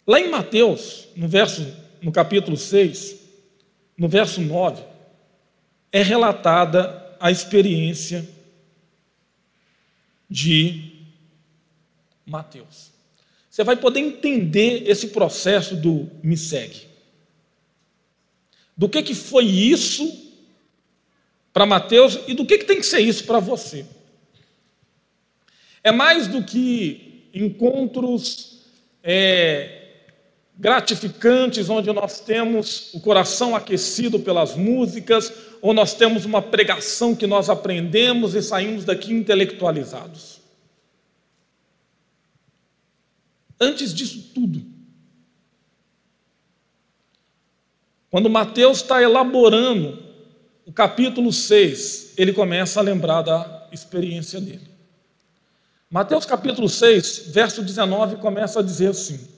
Lá 0.06 0.20
em 0.20 0.30
Mateus, 0.30 1.08
no 1.16 1.28
verso 1.28 1.66
no 2.00 2.12
capítulo 2.12 2.56
6, 2.56 3.16
no 3.96 4.08
verso 4.08 4.40
9, 4.40 4.82
é 5.90 6.02
relatada 6.02 7.16
a 7.18 7.30
experiência 7.30 8.28
de 10.28 10.92
Mateus. 12.24 12.92
Você 13.50 13.64
vai 13.64 13.76
poder 13.76 14.00
entender 14.00 14.88
esse 14.88 15.08
processo 15.08 15.74
do 15.74 16.10
me 16.22 16.36
segue. 16.36 16.86
Do 18.76 18.88
que, 18.88 19.02
que 19.02 19.14
foi 19.14 19.46
isso 19.46 20.24
para 21.52 21.64
Mateus 21.64 22.18
e 22.28 22.34
do 22.34 22.44
que, 22.44 22.58
que 22.58 22.66
tem 22.66 22.76
que 22.76 22.84
ser 22.84 23.00
isso 23.00 23.24
para 23.24 23.40
você. 23.40 23.86
É 25.86 25.92
mais 25.92 26.26
do 26.26 26.42
que 26.42 27.30
encontros 27.32 28.60
é, 29.04 30.00
gratificantes, 30.58 31.70
onde 31.70 31.92
nós 31.92 32.18
temos 32.18 32.92
o 32.92 32.98
coração 32.98 33.54
aquecido 33.54 34.18
pelas 34.18 34.56
músicas, 34.56 35.32
ou 35.62 35.72
nós 35.72 35.94
temos 35.94 36.24
uma 36.24 36.42
pregação 36.42 37.14
que 37.14 37.24
nós 37.24 37.48
aprendemos 37.48 38.34
e 38.34 38.42
saímos 38.42 38.84
daqui 38.84 39.12
intelectualizados. 39.12 40.40
Antes 43.60 43.94
disso 43.94 44.32
tudo, 44.34 44.66
quando 48.10 48.28
Mateus 48.28 48.78
está 48.78 49.00
elaborando 49.00 50.02
o 50.66 50.72
capítulo 50.72 51.32
6, 51.32 52.14
ele 52.16 52.32
começa 52.32 52.80
a 52.80 52.82
lembrar 52.82 53.22
da 53.22 53.68
experiência 53.70 54.40
dele. 54.40 54.75
Mateus 55.88 56.26
capítulo 56.26 56.68
6, 56.68 57.28
verso 57.28 57.62
19, 57.62 58.16
começa 58.16 58.58
a 58.58 58.62
dizer 58.62 58.88
assim: 58.88 59.36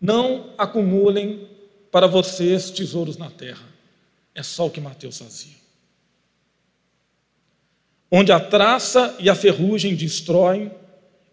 não 0.00 0.52
acumulem 0.58 1.48
para 1.90 2.06
vocês 2.06 2.70
tesouros 2.70 3.16
na 3.16 3.30
terra. 3.30 3.64
É 4.34 4.42
só 4.42 4.66
o 4.66 4.70
que 4.70 4.80
Mateus 4.80 5.18
fazia. 5.18 5.56
Onde 8.10 8.32
a 8.32 8.40
traça 8.40 9.14
e 9.18 9.28
a 9.28 9.34
ferrugem 9.34 9.94
destroem, 9.94 10.72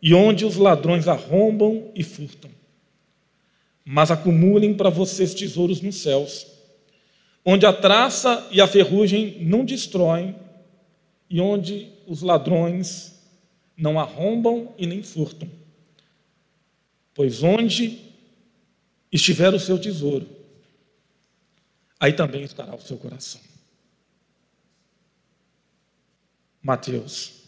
e 0.01 0.13
onde 0.13 0.45
os 0.45 0.55
ladrões 0.55 1.07
arrombam 1.07 1.91
e 1.95 2.03
furtam. 2.03 2.51
Mas 3.83 4.11
acumulem 4.11 4.73
para 4.73 4.89
vocês 4.89 5.33
tesouros 5.33 5.81
nos 5.81 5.95
céus, 5.95 6.45
onde 7.43 7.65
a 7.65 7.73
traça 7.73 8.47
e 8.51 8.61
a 8.61 8.67
ferrugem 8.67 9.37
não 9.41 9.65
destroem, 9.65 10.35
e 11.29 11.41
onde 11.41 11.91
os 12.07 12.21
ladrões 12.21 13.14
não 13.77 13.99
arrombam 13.99 14.73
e 14.77 14.85
nem 14.85 15.03
furtam. 15.03 15.49
Pois 17.13 17.43
onde 17.43 18.01
estiver 19.11 19.53
o 19.53 19.59
seu 19.59 19.79
tesouro, 19.79 20.27
aí 21.99 22.13
também 22.13 22.43
estará 22.43 22.75
o 22.75 22.81
seu 22.81 22.97
coração. 22.97 23.41
Mateus 26.61 27.43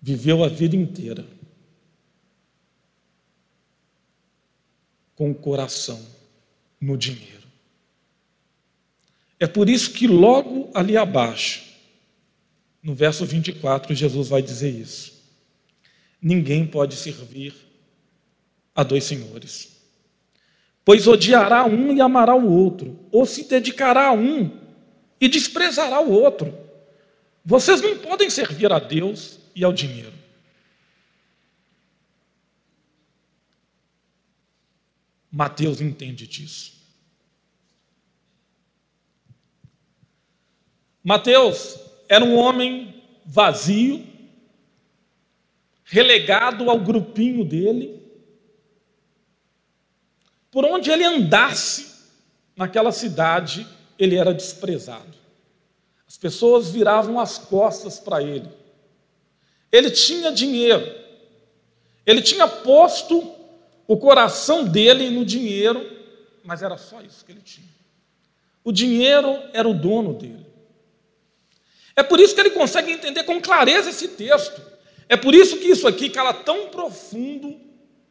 viveu 0.00 0.42
a 0.42 0.48
vida 0.48 0.74
inteira 0.74 1.26
com 5.14 5.30
o 5.30 5.34
coração 5.34 6.04
no 6.80 6.96
dinheiro. 6.96 7.46
É 9.38 9.46
por 9.46 9.68
isso 9.68 9.92
que 9.92 10.06
logo 10.06 10.70
ali 10.74 10.96
abaixo, 10.96 11.62
no 12.82 12.94
verso 12.94 13.24
24, 13.24 13.94
Jesus 13.94 14.28
vai 14.28 14.42
dizer 14.42 14.70
isso. 14.70 15.22
Ninguém 16.20 16.66
pode 16.66 16.96
servir 16.96 17.54
a 18.74 18.82
dois 18.82 19.04
senhores. 19.04 19.70
pois 20.84 21.06
odiará 21.06 21.64
um 21.64 21.94
e 21.94 22.00
amará 22.00 22.34
o 22.34 22.50
outro, 22.50 22.98
ou 23.12 23.24
se 23.24 23.44
dedicará 23.44 24.08
a 24.08 24.12
um 24.12 24.50
e 25.20 25.28
desprezará 25.28 26.00
o 26.00 26.10
outro. 26.10 26.52
Vocês 27.44 27.80
não 27.80 27.96
podem 27.98 28.28
servir 28.28 28.72
a 28.72 28.80
Deus 28.80 29.38
e 29.54 29.62
ao 29.62 29.72
dinheiro. 29.72 30.12
Mateus 35.30 35.80
entende 35.80 36.26
disso. 36.26 36.72
Mateus 41.02 41.78
era 42.12 42.26
um 42.26 42.36
homem 42.36 43.02
vazio, 43.24 44.06
relegado 45.82 46.68
ao 46.68 46.78
grupinho 46.78 47.42
dele. 47.42 48.02
Por 50.50 50.62
onde 50.66 50.90
ele 50.90 51.04
andasse 51.04 52.10
naquela 52.54 52.92
cidade, 52.92 53.66
ele 53.98 54.16
era 54.16 54.34
desprezado. 54.34 55.16
As 56.06 56.18
pessoas 56.18 56.68
viravam 56.68 57.18
as 57.18 57.38
costas 57.38 57.98
para 57.98 58.22
ele. 58.22 58.50
Ele 59.72 59.90
tinha 59.90 60.30
dinheiro. 60.30 60.84
Ele 62.04 62.20
tinha 62.20 62.46
posto 62.46 63.34
o 63.88 63.96
coração 63.96 64.64
dele 64.64 65.08
no 65.08 65.24
dinheiro, 65.24 65.90
mas 66.44 66.62
era 66.62 66.76
só 66.76 67.00
isso 67.00 67.24
que 67.24 67.32
ele 67.32 67.40
tinha. 67.40 67.72
O 68.62 68.70
dinheiro 68.70 69.42
era 69.54 69.66
o 69.66 69.72
dono 69.72 70.12
dele. 70.12 70.51
É 71.94 72.02
por 72.02 72.20
isso 72.20 72.34
que 72.34 72.40
ele 72.40 72.50
consegue 72.50 72.90
entender 72.90 73.24
com 73.24 73.40
clareza 73.40 73.90
esse 73.90 74.08
texto. 74.08 74.62
É 75.08 75.16
por 75.16 75.34
isso 75.34 75.58
que 75.58 75.68
isso 75.68 75.86
aqui 75.86 76.08
cala 76.08 76.32
tão 76.32 76.68
profundo 76.68 77.60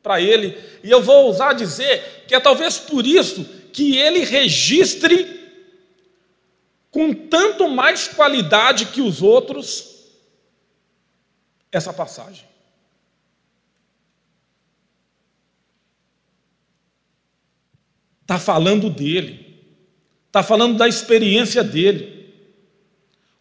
para 0.04 0.22
ele. 0.22 0.58
E 0.84 0.92
eu 0.92 1.02
vou 1.02 1.26
ousar 1.26 1.56
dizer 1.56 2.26
que 2.28 2.36
é 2.36 2.40
talvez 2.40 2.78
por 2.78 3.06
isso 3.06 3.44
que 3.74 3.98
ele 3.98 4.20
registre 4.20 5.40
com 6.90 7.14
tanto 7.14 7.70
mais 7.70 8.08
qualidade 8.08 8.88
que 8.88 9.02
os 9.02 9.22
outros 9.22 9.92
essa 11.72 11.94
passagem. 11.94 12.46
Está 18.22 18.38
falando 18.38 18.90
dele, 18.90 19.64
está 20.28 20.44
falando 20.44 20.78
da 20.78 20.88
experiência 20.88 21.64
dele. 21.64 22.21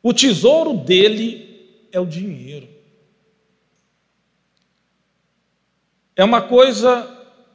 O 0.02 0.14
tesouro 0.14 0.76
dele 0.76 1.88
é 1.92 2.00
o 2.00 2.06
dinheiro. 2.06 2.68
É 6.16 6.24
uma 6.24 6.42
coisa 6.42 7.06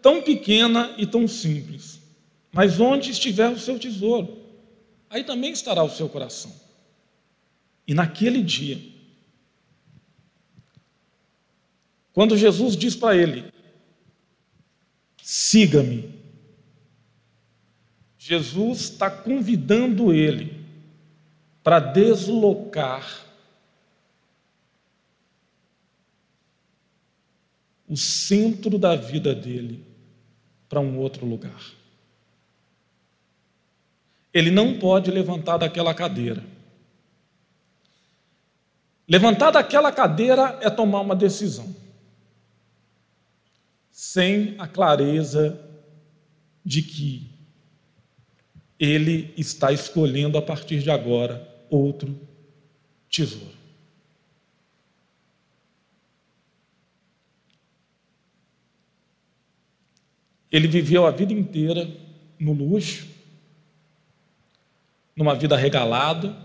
tão 0.02 0.22
pequena 0.22 0.94
e 0.98 1.06
tão 1.06 1.28
simples, 1.28 2.00
mas 2.52 2.80
onde 2.80 3.12
estiver 3.12 3.50
o 3.50 3.60
seu 3.60 3.80
tesouro, 3.80 4.40
aí 5.10 5.24
também 5.24 5.52
estará 5.52 5.84
o 5.84 5.90
seu 5.90 6.08
coração. 6.08 6.54
E 7.88 7.94
naquele 7.94 8.42
dia, 8.42 8.80
quando 12.14 12.38
Jesus 12.38 12.78
diz 12.78 12.96
para 12.96 13.16
ele: 13.16 13.52
siga-me, 15.22 16.14
Jesus 18.18 18.82
está 18.82 19.10
convidando 19.10 20.14
ele 20.14 20.55
para 21.66 21.80
deslocar 21.80 23.26
o 27.88 27.98
centro 27.98 28.78
da 28.78 28.96
vida 28.96 29.34
dele 29.34 29.84
para 30.70 30.80
um 30.80 31.00
outro 31.00 31.26
lugar. 31.26 31.60
Ele 34.32 34.52
não 34.52 34.78
pode 34.78 35.10
levantar 35.10 35.58
daquela 35.58 35.92
cadeira. 35.96 36.44
Levantar 39.08 39.50
daquela 39.50 39.92
cadeira 39.92 40.60
é 40.62 40.70
tomar 40.70 41.02
uma 41.02 41.16
decisão, 41.16 41.76
sem 43.90 44.54
a 44.60 44.68
clareza 44.68 45.60
de 46.64 46.84
que 46.84 47.28
ele 48.80 49.34
está 49.36 49.72
escolhendo 49.72 50.38
a 50.38 50.44
partir 50.44 50.84
de 50.84 50.92
agora 50.92 51.55
outro 51.70 52.20
tesouro. 53.10 53.56
Ele 60.52 60.68
viveu 60.68 61.06
a 61.06 61.12
vida 61.12 61.34
inteira 61.34 61.86
no 62.40 62.54
luxo, 62.54 63.08
numa 65.16 65.36
vida 65.36 65.56
regalada, 65.56 66.36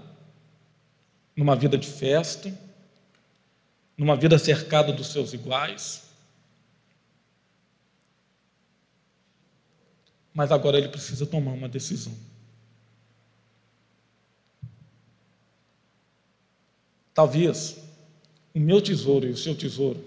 numa 1.36 1.54
vida 1.54 1.78
de 1.78 1.86
festa, 1.86 2.52
numa 3.96 4.16
vida 4.16 4.38
cercada 4.38 4.92
dos 4.92 5.08
seus 5.08 5.32
iguais. 5.32 6.10
Mas 10.32 10.50
agora 10.50 10.78
ele 10.78 10.88
precisa 10.88 11.26
tomar 11.26 11.52
uma 11.52 11.68
decisão. 11.68 12.29
Talvez 17.14 17.78
o 18.54 18.60
meu 18.60 18.80
tesouro 18.80 19.26
e 19.26 19.30
o 19.30 19.36
seu 19.36 19.54
tesouro 19.54 20.04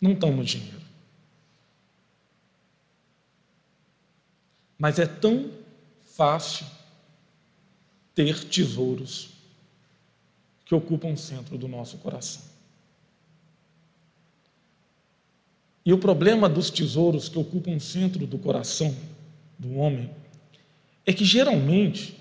não 0.00 0.12
estão 0.12 0.32
no 0.32 0.44
dinheiro. 0.44 0.80
Mas 4.78 4.98
é 4.98 5.06
tão 5.06 5.50
fácil 6.16 6.66
ter 8.14 8.44
tesouros 8.44 9.30
que 10.64 10.74
ocupam 10.74 11.12
o 11.12 11.16
centro 11.16 11.58
do 11.58 11.68
nosso 11.68 11.98
coração. 11.98 12.42
E 15.84 15.92
o 15.92 15.98
problema 15.98 16.48
dos 16.48 16.70
tesouros 16.70 17.28
que 17.28 17.38
ocupam 17.38 17.76
o 17.76 17.80
centro 17.80 18.26
do 18.26 18.38
coração 18.38 18.94
do 19.58 19.76
homem 19.76 20.10
é 21.04 21.12
que 21.12 21.24
geralmente 21.24 22.16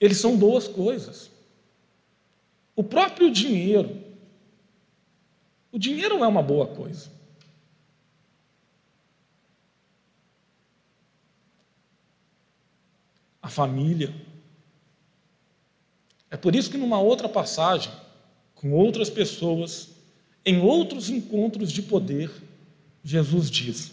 eles 0.00 0.18
são 0.18 0.36
duas 0.36 0.68
coisas. 0.68 1.30
O 2.74 2.82
próprio 2.82 3.30
dinheiro. 3.30 4.02
O 5.70 5.78
dinheiro 5.78 6.22
é 6.22 6.26
uma 6.26 6.42
boa 6.42 6.66
coisa. 6.66 7.10
A 13.40 13.48
família. 13.48 14.14
É 16.30 16.36
por 16.36 16.54
isso 16.54 16.70
que 16.70 16.78
numa 16.78 16.98
outra 16.98 17.28
passagem, 17.28 17.92
com 18.54 18.72
outras 18.72 19.10
pessoas, 19.10 19.90
em 20.44 20.60
outros 20.60 21.10
encontros 21.10 21.70
de 21.70 21.82
poder, 21.82 22.30
Jesus 23.04 23.50
diz: 23.50 23.92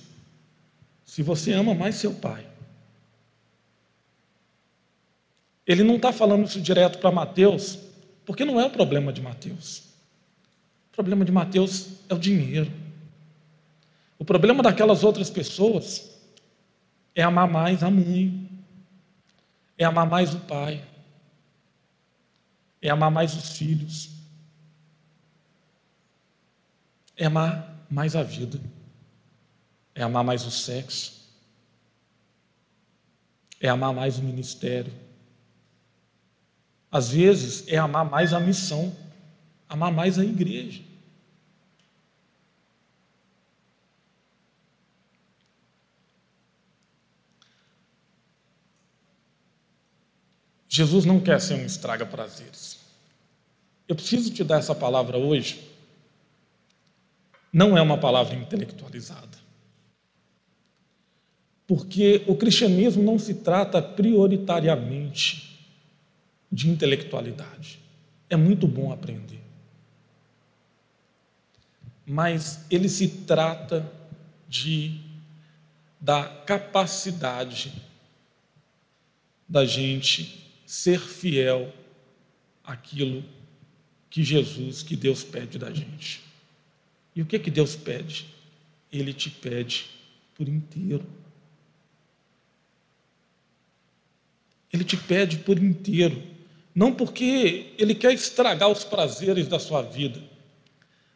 se 1.03 1.21
você 1.21 1.51
ama 1.51 1.73
mais 1.73 1.95
seu 1.95 2.13
pai, 2.13 2.47
ele 5.65 5.83
não 5.83 5.97
está 5.97 6.11
falando 6.11 6.45
isso 6.45 6.61
direto 6.61 6.99
para 6.99 7.11
Mateus, 7.11 7.88
porque 8.29 8.45
não 8.45 8.59
é 8.61 8.65
o 8.67 8.69
problema 8.69 9.11
de 9.11 9.23
Mateus. 9.23 9.79
O 10.91 10.93
problema 10.93 11.25
de 11.25 11.31
Mateus 11.31 11.93
é 12.07 12.13
o 12.13 12.19
dinheiro. 12.19 12.71
O 14.19 14.23
problema 14.23 14.61
daquelas 14.61 15.03
outras 15.03 15.31
pessoas 15.31 16.15
é 17.15 17.23
amar 17.23 17.47
mais 17.47 17.81
a 17.81 17.89
mãe, 17.89 18.47
é 19.79 19.83
amar 19.83 20.07
mais 20.07 20.31
o 20.35 20.41
pai, 20.41 20.79
é 22.79 22.91
amar 22.91 23.09
mais 23.09 23.33
os 23.33 23.57
filhos, 23.57 24.11
é 27.17 27.25
amar 27.25 27.83
mais 27.89 28.15
a 28.15 28.21
vida, 28.21 28.61
é 29.95 30.03
amar 30.03 30.23
mais 30.23 30.45
o 30.45 30.51
sexo, 30.51 31.33
é 33.59 33.67
amar 33.69 33.91
mais 33.91 34.19
o 34.19 34.21
ministério 34.21 35.08
às 36.91 37.11
vezes 37.11 37.67
é 37.67 37.77
amar 37.77 38.09
mais 38.09 38.33
a 38.33 38.39
missão, 38.39 38.95
amar 39.67 39.91
mais 39.91 40.17
a 40.17 40.23
igreja. 40.23 40.81
Jesus 50.67 51.03
não 51.03 51.19
quer 51.19 51.41
ser 51.41 51.55
um 51.55 51.65
estraga 51.65 52.05
prazeres. 52.05 52.79
Eu 53.87 53.95
preciso 53.95 54.31
te 54.31 54.43
dar 54.43 54.59
essa 54.59 54.75
palavra 54.75 55.17
hoje. 55.17 55.67
Não 57.51 57.75
é 57.75 57.81
uma 57.81 57.97
palavra 57.97 58.35
intelectualizada. 58.35 59.37
Porque 61.67 62.23
o 62.27 62.35
cristianismo 62.35 63.03
não 63.03 63.17
se 63.17 63.35
trata 63.35 63.81
prioritariamente 63.81 65.48
de 66.51 66.69
intelectualidade. 66.69 67.79
É 68.29 68.35
muito 68.35 68.67
bom 68.67 68.91
aprender. 68.91 69.41
Mas 72.05 72.65
ele 72.69 72.89
se 72.89 73.07
trata 73.07 73.91
de 74.47 74.99
da 75.99 76.23
capacidade 76.45 77.73
da 79.47 79.65
gente 79.65 80.51
ser 80.65 80.99
fiel 80.99 81.73
àquilo 82.63 83.23
que 84.09 84.23
Jesus, 84.23 84.81
que 84.81 84.95
Deus 84.95 85.23
pede 85.23 85.57
da 85.59 85.71
gente. 85.71 86.21
E 87.15 87.21
o 87.21 87.25
que 87.25 87.37
que 87.37 87.51
Deus 87.51 87.75
pede? 87.75 88.27
Ele 88.91 89.13
te 89.13 89.29
pede 89.29 89.89
por 90.35 90.47
inteiro. 90.47 91.05
Ele 94.71 94.83
te 94.83 94.95
pede 94.95 95.39
por 95.39 95.57
inteiro, 95.57 96.21
não 96.73 96.93
porque 96.93 97.73
ele 97.77 97.95
quer 97.95 98.13
estragar 98.13 98.69
os 98.69 98.83
prazeres 98.83 99.47
da 99.47 99.59
sua 99.59 99.81
vida, 99.81 100.21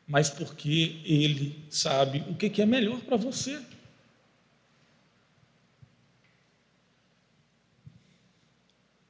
mas 0.07 0.29
porque 0.29 1.01
ele 1.05 1.65
sabe 1.69 2.23
o 2.29 2.35
que 2.35 2.61
é 2.61 2.65
melhor 2.65 2.99
para 3.01 3.17
você. 3.17 3.59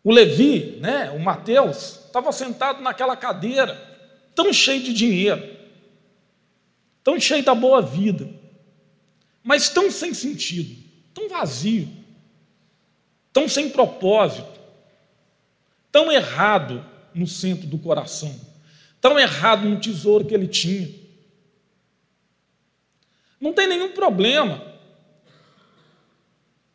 O 0.04 0.12
Levi, 0.12 0.78
né, 0.82 1.10
o 1.12 1.20
Mateus, 1.20 2.02
estava 2.06 2.32
sentado 2.32 2.82
naquela 2.82 3.16
cadeira, 3.16 3.76
tão 4.36 4.52
cheio 4.52 4.84
de 4.84 4.94
dinheiro, 4.94 5.58
tão 7.04 7.18
cheio 7.20 7.44
da 7.44 7.56
boa 7.56 7.82
vida, 7.82 8.30
mas 9.42 9.70
tão 9.70 9.90
sem 9.90 10.14
sentido, 10.14 10.76
tão 11.14 11.30
vazio, 11.30 11.90
tão 13.32 13.48
sem 13.48 13.70
propósito, 13.70 14.60
tão 15.94 16.12
errado 16.12 16.84
no 17.14 17.28
centro 17.28 17.68
do 17.68 17.78
coração, 17.78 18.36
tão 19.00 19.20
errado 19.20 19.70
no 19.70 19.80
tesouro 19.80 20.26
que 20.26 20.34
ele 20.34 20.48
tinha. 20.48 20.90
Não 23.40 23.54
tem 23.54 23.68
nenhum 23.68 23.94
problema 23.94 24.74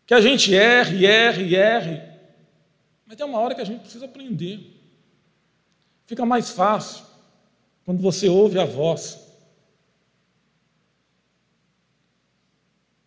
que 0.06 0.14
a 0.14 0.20
gente 0.20 0.54
erre, 0.54 1.04
erre, 1.04 1.56
erre, 1.56 2.00
mas 3.04 3.16
tem 3.16 3.26
uma 3.26 3.40
hora 3.40 3.56
que 3.56 3.60
a 3.60 3.64
gente 3.64 3.80
precisa 3.80 4.04
aprender. 4.04 4.60
Fica 6.06 6.24
mais 6.24 6.50
fácil 6.50 7.04
quando 7.84 8.00
você 8.00 8.28
ouve 8.28 8.58
a 8.60 8.64
voz 8.64 9.26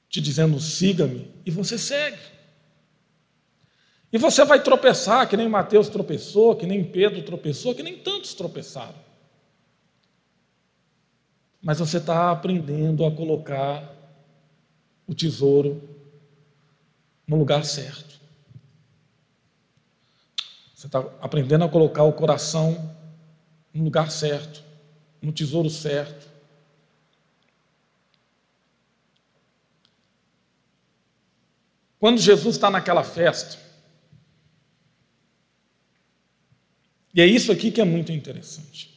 te 0.10 0.20
dizendo 0.20 0.60
siga-me 0.60 1.32
e 1.46 1.52
você 1.52 1.78
segue. 1.78 2.20
E 4.12 4.18
você 4.18 4.44
vai 4.44 4.62
tropeçar, 4.62 5.28
que 5.30 5.38
nem 5.38 5.48
Mateus 5.48 5.88
tropeçou, 5.88 6.56
que 6.56 6.66
nem 6.66 6.84
Pedro 6.84 7.22
tropeçou, 7.24 7.74
que 7.74 7.82
nem 7.82 7.98
tantos 7.98 8.34
tropeçaram. 8.34 9.00
Mas 11.62 11.80
você 11.80 11.98
está 11.98 12.32
aprendendo 12.32 13.06
a 13.06 13.12
colocar 13.12 13.90
o 15.08 15.14
tesouro 15.14 15.82
no 17.26 17.38
lugar 17.38 17.64
certo. 17.64 18.20
Você 20.76 20.88
está 20.88 21.00
aprendendo 21.22 21.64
a 21.64 21.70
colocar 21.70 22.04
o 22.04 22.12
coração 22.12 22.98
no 23.74 23.84
lugar 23.84 24.12
certo, 24.12 24.62
no 25.22 25.32
tesouro 25.32 25.70
certo. 25.70 26.28
Quando 32.00 32.20
Jesus 32.20 32.56
está 32.56 32.70
naquela 32.70 33.04
festa, 33.04 33.71
e 37.14 37.22
é 37.22 37.26
isso 37.26 37.52
aqui 37.52 37.72
que 37.72 37.82
é 37.82 37.86
muito 37.86 38.12
interessante. 38.12 38.92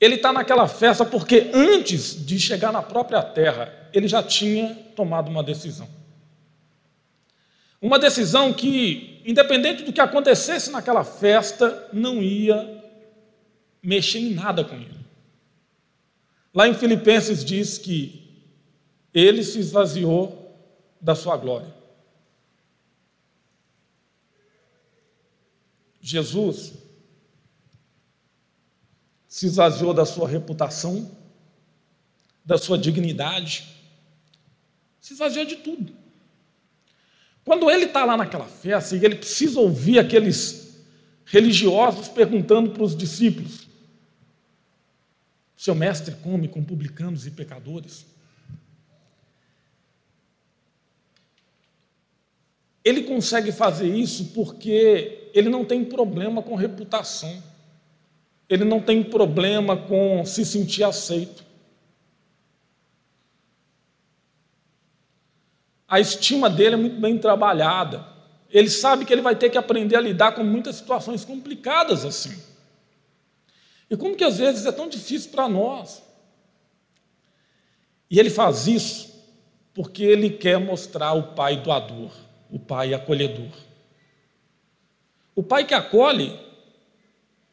Ele 0.00 0.16
está 0.16 0.32
naquela 0.32 0.66
festa 0.66 1.04
porque 1.04 1.50
antes 1.54 2.26
de 2.26 2.38
chegar 2.38 2.72
na 2.72 2.82
própria 2.82 3.22
terra, 3.22 3.72
ele 3.92 4.08
já 4.08 4.22
tinha 4.22 4.74
tomado 4.96 5.30
uma 5.30 5.42
decisão. 5.42 5.88
Uma 7.80 7.98
decisão 7.98 8.52
que, 8.52 9.20
independente 9.24 9.82
do 9.82 9.92
que 9.92 10.00
acontecesse 10.00 10.70
naquela 10.70 11.04
festa, 11.04 11.88
não 11.92 12.22
ia 12.22 12.82
mexer 13.82 14.18
em 14.18 14.34
nada 14.34 14.64
com 14.64 14.76
ele. 14.76 15.02
Lá 16.54 16.68
em 16.68 16.74
Filipenses 16.74 17.44
diz 17.44 17.78
que 17.78 18.22
ele 19.12 19.42
se 19.42 19.58
esvaziou 19.58 20.56
da 21.00 21.14
sua 21.14 21.36
glória. 21.36 21.81
Jesus 26.02 26.72
se 29.28 29.46
esvaziou 29.46 29.94
da 29.94 30.04
sua 30.04 30.28
reputação, 30.28 31.16
da 32.44 32.58
sua 32.58 32.76
dignidade, 32.76 33.66
se 35.00 35.14
esvaziou 35.14 35.46
de 35.46 35.56
tudo. 35.56 35.94
Quando 37.44 37.70
ele 37.70 37.86
está 37.86 38.04
lá 38.04 38.16
naquela 38.16 38.46
festa 38.46 38.96
e 38.96 39.04
ele 39.04 39.14
precisa 39.14 39.60
ouvir 39.60 40.00
aqueles 40.00 40.84
religiosos 41.24 42.08
perguntando 42.08 42.70
para 42.70 42.82
os 42.82 42.96
discípulos: 42.96 43.66
seu 45.56 45.74
mestre 45.74 46.14
come 46.16 46.48
com 46.48 46.62
publicanos 46.64 47.26
e 47.26 47.30
pecadores? 47.30 48.11
Ele 52.84 53.02
consegue 53.02 53.52
fazer 53.52 53.88
isso 53.88 54.32
porque 54.34 55.30
ele 55.34 55.48
não 55.48 55.64
tem 55.64 55.84
problema 55.84 56.42
com 56.42 56.54
reputação, 56.54 57.42
ele 58.48 58.64
não 58.64 58.80
tem 58.80 59.02
problema 59.02 59.76
com 59.76 60.24
se 60.24 60.44
sentir 60.44 60.84
aceito. 60.84 61.42
a 65.92 66.00
estima 66.00 66.48
dele 66.48 66.74
é 66.74 66.78
muito 66.78 66.98
bem 66.98 67.18
trabalhada. 67.18 68.02
Ele 68.48 68.70
sabe 68.70 69.04
que 69.04 69.12
ele 69.12 69.20
vai 69.20 69.36
ter 69.36 69.50
que 69.50 69.58
aprender 69.58 69.94
a 69.94 70.00
lidar 70.00 70.32
com 70.32 70.42
muitas 70.42 70.76
situações 70.76 71.22
complicadas 71.22 72.02
assim. 72.02 72.34
E 73.90 73.94
como 73.94 74.16
que 74.16 74.24
às 74.24 74.38
vezes 74.38 74.64
é 74.64 74.72
tão 74.72 74.88
difícil 74.88 75.30
para 75.30 75.46
nós? 75.50 76.02
E 78.10 78.18
ele 78.18 78.30
faz 78.30 78.66
isso 78.66 79.12
porque 79.74 80.02
ele 80.02 80.30
quer 80.30 80.58
mostrar 80.58 81.12
o 81.12 81.34
pai 81.34 81.58
doador, 81.58 82.10
o 82.52 82.58
pai 82.58 82.92
acolhedor. 82.92 83.50
O 85.34 85.42
pai 85.42 85.64
que 85.66 85.72
acolhe 85.72 86.38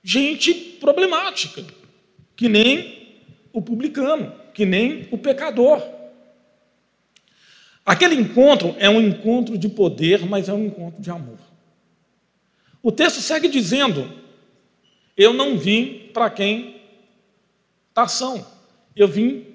gente 0.04 0.54
problemática, 0.54 1.66
que 2.36 2.50
nem 2.50 3.18
o 3.54 3.62
publicano, 3.62 4.36
que 4.54 4.66
nem 4.66 5.08
o 5.10 5.18
pecador. 5.18 5.82
Aquele 7.86 8.16
encontro 8.16 8.76
é 8.78 8.90
um 8.90 9.00
encontro 9.00 9.58
de 9.58 9.70
poder, 9.70 10.26
mas 10.26 10.50
é 10.50 10.54
um 10.54 10.66
encontro 10.66 11.02
de 11.02 11.10
amor. 11.10 11.40
O 12.84 12.92
texto 12.92 13.22
segue 13.22 13.48
dizendo: 13.48 14.12
Eu 15.16 15.34
não 15.34 15.58
vim 15.58 16.10
para 16.14 16.30
quem 16.30 16.82
está 17.88 18.06
são, 18.08 18.46
eu 18.96 19.08
vim 19.08 19.46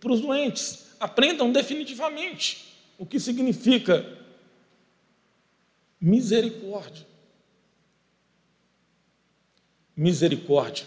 para 0.00 0.12
os 0.12 0.20
doentes. 0.20 0.96
Aprendam 0.98 1.52
definitivamente 1.52 2.74
o 2.98 3.04
que 3.04 3.20
significa 3.20 4.23
misericórdia. 6.04 7.06
Misericórdia 9.96 10.86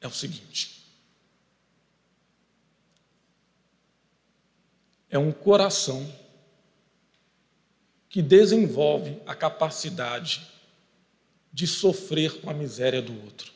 é 0.00 0.06
o 0.06 0.10
seguinte: 0.10 0.82
é 5.10 5.18
um 5.18 5.30
coração 5.30 6.10
que 8.08 8.22
desenvolve 8.22 9.20
a 9.26 9.34
capacidade 9.34 10.48
de 11.52 11.66
sofrer 11.66 12.40
com 12.40 12.48
a 12.48 12.54
miséria 12.54 13.02
do 13.02 13.12
outro. 13.24 13.52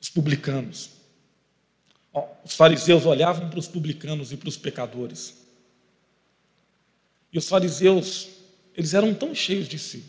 Os 0.00 0.10
publicanos. 0.10 0.90
Os 2.44 2.56
fariseus 2.56 3.06
olhavam 3.06 3.48
para 3.48 3.60
os 3.60 3.68
publicanos 3.68 4.32
e 4.32 4.36
para 4.36 4.48
os 4.48 4.56
pecadores. 4.56 5.39
E 7.32 7.38
os 7.38 7.48
fariseus, 7.48 8.28
eles 8.76 8.94
eram 8.94 9.14
tão 9.14 9.34
cheios 9.34 9.68
de 9.68 9.78
si. 9.78 10.04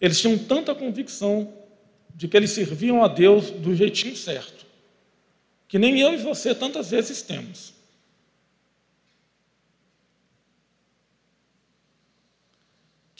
Eles 0.00 0.20
tinham 0.20 0.36
tanta 0.38 0.74
convicção 0.74 1.52
de 2.14 2.28
que 2.28 2.36
eles 2.36 2.50
serviam 2.50 3.02
a 3.04 3.08
Deus 3.08 3.50
do 3.50 3.74
jeitinho 3.74 4.16
certo, 4.16 4.66
que 5.66 5.78
nem 5.78 6.00
eu 6.00 6.14
e 6.14 6.18
você 6.18 6.54
tantas 6.54 6.90
vezes 6.90 7.22
temos. 7.22 7.74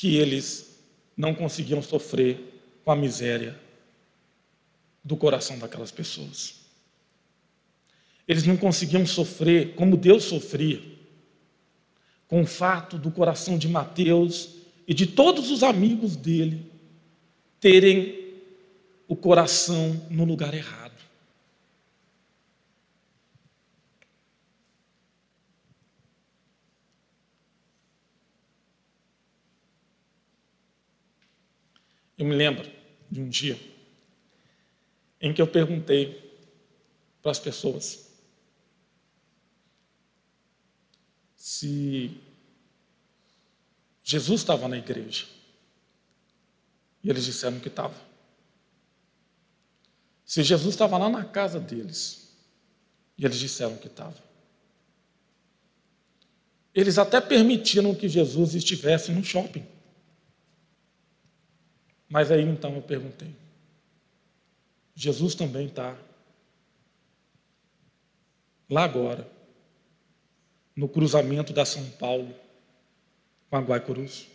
que 0.04 0.16
eles 0.16 0.80
não 1.16 1.34
conseguiam 1.34 1.80
sofrer 1.80 2.38
com 2.84 2.90
a 2.90 2.96
miséria 2.96 3.58
do 5.02 5.16
coração 5.16 5.58
daquelas 5.58 5.90
pessoas. 5.90 6.56
Eles 8.28 8.44
não 8.44 8.54
conseguiam 8.54 9.06
sofrer 9.06 9.74
como 9.74 9.96
Deus 9.96 10.24
sofria, 10.24 10.82
com 12.28 12.42
o 12.42 12.46
fato 12.46 12.98
do 12.98 13.10
coração 13.10 13.58
de 13.58 13.68
Mateus 13.68 14.56
e 14.86 14.94
de 14.94 15.06
todos 15.06 15.50
os 15.50 15.62
amigos 15.62 16.16
dele 16.16 16.70
terem 17.60 18.34
o 19.06 19.16
coração 19.16 20.06
no 20.10 20.24
lugar 20.24 20.54
errado. 20.54 20.92
Eu 32.16 32.26
me 32.26 32.34
lembro 32.34 32.70
de 33.10 33.20
um 33.20 33.28
dia 33.28 33.58
em 35.20 35.32
que 35.32 35.42
eu 35.42 35.46
perguntei 35.46 36.32
para 37.20 37.32
as 37.32 37.38
pessoas 37.38 38.03
se 41.44 42.18
Jesus 44.02 44.40
estava 44.40 44.66
na 44.66 44.78
igreja. 44.78 45.26
E 47.02 47.10
eles 47.10 47.26
disseram 47.26 47.60
que 47.60 47.68
estava. 47.68 47.94
Se 50.24 50.42
Jesus 50.42 50.72
estava 50.72 50.96
lá 50.96 51.10
na 51.10 51.22
casa 51.22 51.60
deles. 51.60 52.34
E 53.18 53.26
eles 53.26 53.36
disseram 53.36 53.76
que 53.76 53.88
estava. 53.88 54.16
Eles 56.74 56.96
até 56.96 57.20
permitiram 57.20 57.94
que 57.94 58.08
Jesus 58.08 58.54
estivesse 58.54 59.12
no 59.12 59.22
shopping. 59.22 59.66
Mas 62.08 62.30
aí 62.30 62.40
então 62.40 62.74
eu 62.74 62.82
perguntei: 62.82 63.36
Jesus 64.94 65.34
também 65.34 65.66
está 65.66 65.94
lá 68.70 68.84
agora, 68.84 69.33
no 70.74 70.88
cruzamento 70.88 71.52
da 71.52 71.64
São 71.64 71.88
Paulo 71.90 72.34
com 73.48 73.56
a 73.56 73.60
Guaicurus? 73.60 74.26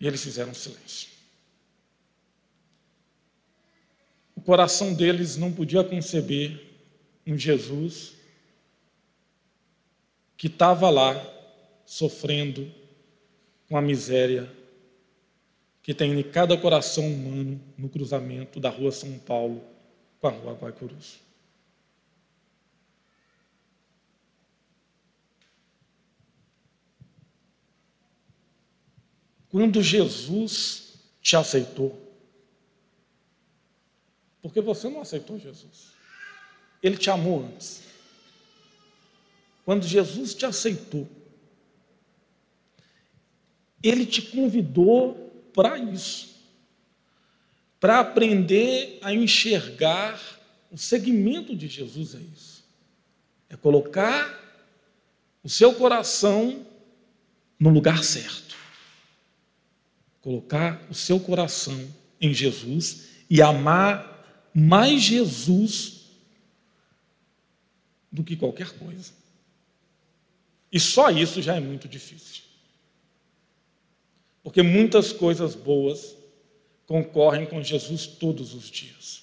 E 0.00 0.06
eles 0.06 0.22
fizeram 0.22 0.52
silêncio. 0.52 1.10
O 4.34 4.40
coração 4.40 4.92
deles 4.92 5.36
não 5.36 5.52
podia 5.52 5.84
conceber 5.84 6.60
um 7.24 7.38
Jesus 7.38 8.14
que 10.36 10.48
estava 10.48 10.90
lá 10.90 11.14
sofrendo 11.86 12.68
com 13.68 13.76
a 13.76 13.80
miséria 13.80 14.50
que 15.82 15.94
tem 15.94 16.18
em 16.18 16.22
cada 16.22 16.56
coração 16.56 17.06
humano 17.06 17.60
no 17.76 17.88
cruzamento 17.88 18.58
da 18.58 18.68
rua 18.68 18.90
São 18.90 19.18
Paulo 19.20 19.62
com 20.22 20.28
a 20.28 20.30
rua 20.30 20.54
Guaicurus. 20.54 21.18
Quando 29.50 29.82
Jesus 29.82 30.94
te 31.20 31.36
aceitou, 31.36 32.00
porque 34.40 34.60
você 34.60 34.88
não 34.88 35.00
aceitou 35.00 35.38
Jesus, 35.38 35.90
Ele 36.80 36.96
te 36.96 37.10
amou 37.10 37.44
antes. 37.44 37.82
Quando 39.64 39.84
Jesus 39.84 40.34
te 40.34 40.46
aceitou, 40.46 41.06
Ele 43.82 44.06
te 44.06 44.22
convidou 44.22 45.14
para 45.52 45.76
isso, 45.78 46.31
para 47.82 48.00
aprender 48.00 48.98
a 49.02 49.12
enxergar 49.12 50.18
o 50.70 50.78
segmento 50.78 51.54
de 51.54 51.68
Jesus 51.68 52.14
é 52.14 52.20
isso. 52.34 52.64
É 53.50 53.56
colocar 53.56 54.40
o 55.44 55.50
seu 55.50 55.74
coração 55.74 56.66
no 57.60 57.68
lugar 57.68 58.02
certo 58.02 58.42
colocar 60.22 60.80
o 60.88 60.94
seu 60.94 61.18
coração 61.18 61.92
em 62.20 62.32
Jesus 62.32 63.08
e 63.28 63.42
amar 63.42 64.50
mais 64.54 65.02
Jesus 65.02 66.04
do 68.10 68.22
que 68.22 68.36
qualquer 68.36 68.70
coisa. 68.78 69.12
E 70.70 70.78
só 70.78 71.10
isso 71.10 71.42
já 71.42 71.56
é 71.56 71.60
muito 71.60 71.88
difícil. 71.88 72.44
Porque 74.44 74.62
muitas 74.62 75.12
coisas 75.12 75.54
boas 75.54 76.16
concorrem 76.92 77.46
com 77.46 77.62
Jesus 77.62 78.06
todos 78.06 78.52
os 78.52 78.70
dias. 78.70 79.22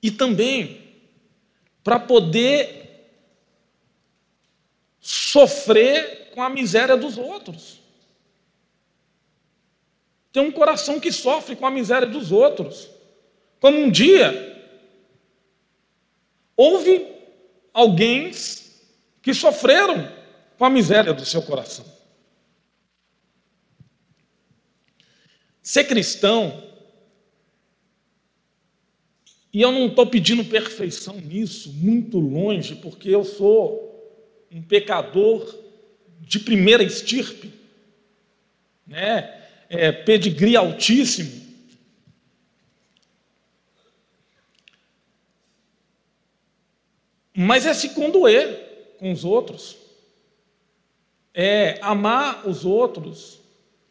E 0.00 0.12
também, 0.12 0.80
para 1.82 1.98
poder 1.98 3.10
sofrer 5.00 6.30
com 6.32 6.40
a 6.40 6.48
miséria 6.48 6.96
dos 6.96 7.18
outros. 7.18 7.80
Tem 10.32 10.40
um 10.40 10.52
coração 10.52 11.00
que 11.00 11.10
sofre 11.10 11.56
com 11.56 11.66
a 11.66 11.72
miséria 11.72 12.06
dos 12.06 12.30
outros. 12.30 12.88
Como 13.58 13.76
um 13.76 13.90
dia 13.90 14.70
houve 16.56 17.08
alguém 17.72 18.30
que 19.20 19.34
sofreram 19.34 20.08
com 20.56 20.64
a 20.64 20.70
miséria 20.70 21.12
do 21.12 21.26
seu 21.26 21.42
coração. 21.42 22.03
Ser 25.64 25.84
cristão, 25.84 26.62
e 29.50 29.62
eu 29.62 29.72
não 29.72 29.86
estou 29.86 30.06
pedindo 30.06 30.44
perfeição 30.44 31.18
nisso, 31.18 31.72
muito 31.72 32.20
longe, 32.20 32.74
porque 32.74 33.08
eu 33.08 33.24
sou 33.24 34.44
um 34.52 34.60
pecador 34.60 35.58
de 36.20 36.38
primeira 36.38 36.82
estirpe, 36.82 37.50
né? 38.86 39.42
É, 39.70 39.90
pedigree 39.90 40.54
altíssimo. 40.54 41.42
Mas 47.34 47.64
é 47.64 47.72
se 47.72 47.94
condoer 47.94 48.96
com 48.98 49.10
os 49.10 49.24
outros, 49.24 49.78
é 51.32 51.78
amar 51.80 52.46
os 52.46 52.66
outros, 52.66 53.43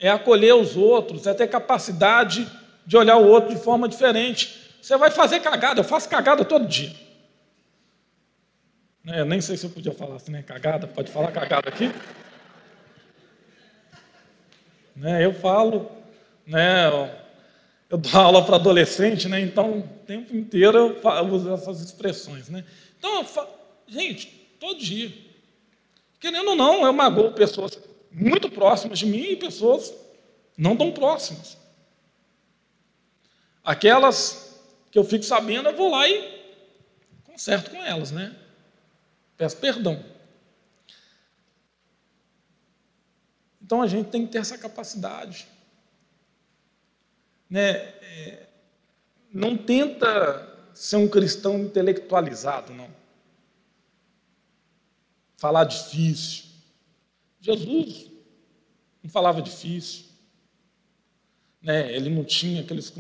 é 0.04 0.10
acolher 0.10 0.54
os 0.54 0.76
outros, 0.76 1.26
é 1.26 1.34
ter 1.34 1.48
capacidade 1.48 2.46
de 2.86 2.98
olhar 2.98 3.16
o 3.16 3.26
outro 3.26 3.56
de 3.56 3.64
forma 3.64 3.88
diferente. 3.88 4.76
Você 4.82 4.98
vai 4.98 5.10
fazer 5.10 5.40
cagada, 5.40 5.80
eu 5.80 5.84
faço 5.86 6.10
cagada 6.10 6.44
todo 6.44 6.68
dia. 6.68 6.94
Né, 9.02 9.22
eu 9.22 9.26
nem 9.26 9.40
sei 9.40 9.56
se 9.56 9.66
eu 9.66 9.70
podia 9.70 9.94
falar 9.94 10.18
assim, 10.18 10.34
né? 10.34 10.44
Cagada, 10.44 10.88
pode 10.88 11.10
falar 11.10 11.32
cagada 11.32 11.70
aqui? 11.70 11.90
Né, 14.94 15.24
eu 15.24 15.34
falo, 15.34 15.90
né? 16.46 16.88
Eu 17.90 17.98
dou 17.98 18.20
aula 18.20 18.46
para 18.46 18.58
adolescente, 18.58 19.30
né? 19.30 19.40
Então, 19.40 19.80
o 19.80 19.88
tempo 20.06 20.36
inteiro 20.36 20.78
eu, 20.78 21.00
falo, 21.00 21.34
uso 21.34 21.54
essas 21.54 21.80
expressões, 21.80 22.50
né? 22.50 22.66
Então, 23.00 23.24
falo, 23.24 23.48
gente, 23.88 24.28
todo 24.60 24.78
dia. 24.78 25.14
Querendo 26.20 26.50
ou 26.50 26.56
não, 26.58 26.86
eu 26.86 26.92
magoo 26.92 27.32
pessoas 27.32 27.80
muito 28.14 28.50
próximas 28.50 29.00
de 29.00 29.06
mim 29.06 29.32
e 29.32 29.36
pessoas 29.36 29.94
não 30.58 30.78
tão 30.78 30.92
próximas. 30.92 31.58
Aquelas 33.64 34.62
que 34.92 35.00
eu 35.00 35.04
fico 35.04 35.24
sabendo, 35.24 35.70
eu 35.70 35.76
vou 35.76 35.90
lá 35.90 36.08
e 36.08 36.44
conserto 37.24 37.72
com 37.72 37.78
elas, 37.78 38.12
né? 38.12 38.36
Peço 39.36 39.58
perdão. 39.58 40.04
Então 43.62 43.82
a 43.82 43.88
gente 43.88 44.10
tem 44.10 44.26
que 44.26 44.32
ter 44.32 44.40
essa 44.40 44.58
capacidade. 44.58 45.48
Né? 47.50 47.70
É, 47.72 48.48
não 49.34 49.58
tenta 49.58 50.70
ser 50.74 50.98
um 50.98 51.08
cristão 51.08 51.60
intelectualizado, 51.60 52.74
não. 52.74 52.90
Falar 55.38 55.64
difícil. 55.64 56.53
Jesus 57.44 58.10
não 59.04 59.12
falava 59.12 59.42
difícil. 59.42 60.06
Né? 61.62 61.94
Ele 61.94 62.10
não 62.10 62.24
tinha 62.24 62.62
aqueles. 62.62 62.94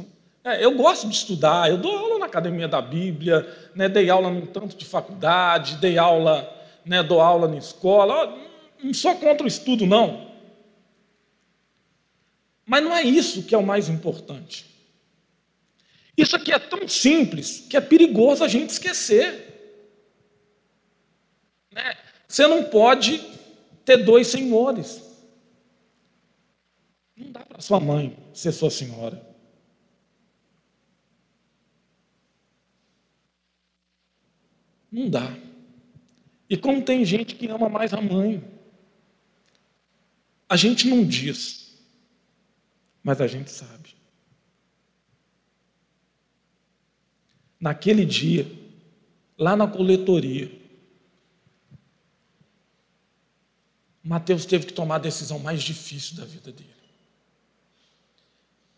É, 0.44 0.64
eu 0.64 0.76
gosto 0.76 1.08
de 1.08 1.16
estudar, 1.16 1.70
eu 1.70 1.78
dou 1.78 1.98
aula 1.98 2.20
na 2.20 2.26
academia 2.26 2.68
da 2.68 2.82
Bíblia, 2.82 3.48
né, 3.74 3.88
dei 3.88 4.10
aula 4.10 4.30
num 4.30 4.46
tanto 4.46 4.76
de 4.76 4.84
faculdade, 4.84 5.78
dei 5.78 5.98
aula, 5.98 6.54
né, 6.84 7.02
dou 7.02 7.22
aula 7.22 7.48
na 7.48 7.56
escola. 7.56 8.38
Não 8.84 8.94
sou 8.94 9.16
contra 9.16 9.46
o 9.46 9.48
estudo, 9.48 9.86
não. 9.86 10.30
Mas 12.66 12.84
não 12.84 12.94
é 12.94 13.02
isso 13.02 13.44
que 13.44 13.56
é 13.56 13.58
o 13.58 13.66
mais 13.66 13.88
importante. 13.88 14.66
Isso 16.18 16.36
aqui 16.36 16.52
é 16.52 16.60
tão 16.60 16.86
simples 16.86 17.66
que 17.70 17.78
é 17.78 17.82
perigoso 17.82 18.44
a 18.44 18.50
gente 18.50 18.72
esquecer. 18.72 19.88
Né? 21.72 21.98
Você 22.28 22.46
não 22.46 22.66
pode 22.66 23.33
ter 23.86 23.98
dois 23.98 24.28
senhores. 24.28 25.02
Não 27.16 27.32
dá 27.32 27.46
para 27.46 27.62
sua 27.62 27.80
mãe 27.80 28.18
ser 28.34 28.52
sua 28.52 28.70
senhora. 28.70 29.34
Não 34.92 35.10
dá. 35.10 35.36
E 36.50 36.56
como 36.56 36.84
tem 36.84 37.04
gente 37.04 37.36
que 37.36 37.48
ama 37.48 37.68
mais 37.68 37.94
a 37.94 38.02
mãe, 38.02 38.44
a 40.48 40.56
gente 40.56 40.88
não 40.88 41.04
diz, 41.04 41.84
mas 43.02 43.20
a 43.20 43.26
gente 43.26 43.50
sabe. 43.50 43.96
Naquele 47.60 48.06
dia, 48.06 48.46
lá 49.36 49.56
na 49.56 49.68
coletoria, 49.68 50.52
Mateus 54.04 54.46
teve 54.46 54.66
que 54.66 54.74
tomar 54.74 54.96
a 54.96 55.00
decisão 55.00 55.40
mais 55.40 55.64
difícil 55.64 56.18
da 56.18 56.26
vida 56.26 56.52
dele. 56.52 56.70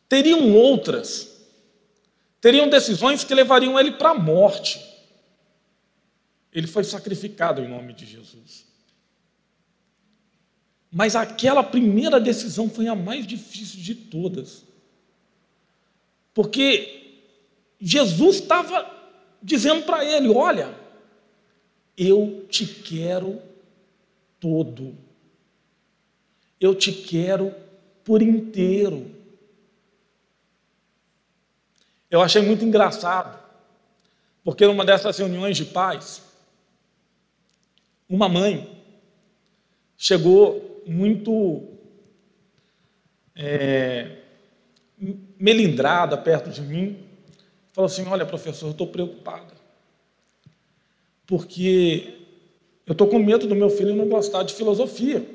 Teriam 0.08 0.54
outras, 0.56 1.44
teriam 2.40 2.70
decisões 2.70 3.24
que 3.24 3.34
levariam 3.34 3.80
ele 3.80 3.94
para 3.94 4.12
a 4.12 4.20
morte. 4.20 4.80
Ele 6.54 6.68
foi 6.68 6.84
sacrificado 6.84 7.62
em 7.62 7.68
nome 7.68 7.94
de 7.94 8.06
Jesus. 8.06 8.66
Mas 10.92 11.16
aquela 11.16 11.64
primeira 11.64 12.20
decisão 12.20 12.70
foi 12.70 12.88
a 12.88 12.96
mais 12.96 13.26
difícil 13.26 13.82
de 13.82 13.96
todas. 13.96 14.64
Porque 16.34 17.20
Jesus 17.82 18.38
estava 18.38 18.90
dizendo 19.42 19.84
para 19.84 20.06
ele: 20.06 20.30
Olha, 20.30 20.74
eu 21.98 22.46
te 22.50 22.66
quero 22.66 23.42
todo, 24.40 24.96
eu 26.60 26.74
te 26.76 26.91
quero 26.91 27.54
por 28.04 28.22
inteiro. 28.22 29.12
Eu 32.10 32.22
achei 32.22 32.41
muito 32.41 32.63
engraçado, 32.63 33.38
porque 34.44 34.65
numa 34.65 34.86
dessas 34.86 35.18
reuniões 35.18 35.58
de 35.58 35.65
paz, 35.65 36.24
uma 38.08 38.30
mãe 38.30 38.70
chegou 39.98 40.84
muito 40.86 41.68
é, 43.36 44.20
melindrada 45.39 46.15
perto 46.18 46.50
de 46.50 46.62
mim, 46.62 47.04
falou 47.74 47.88
assim: 47.88 48.06
Olha, 48.08 48.26
professor, 48.26 48.68
eu 48.68 48.72
estou 48.72 48.88
preocupada, 48.88 49.54
porque 51.26 52.20
eu 52.86 52.91
estou 52.91 53.08
com 53.08 53.20
medo 53.20 53.48
do 53.48 53.56
meu 53.56 53.70
filho 53.70 53.96
não 53.96 54.08
gostar 54.08 54.44
de 54.44 54.54
filosofia. 54.54 55.35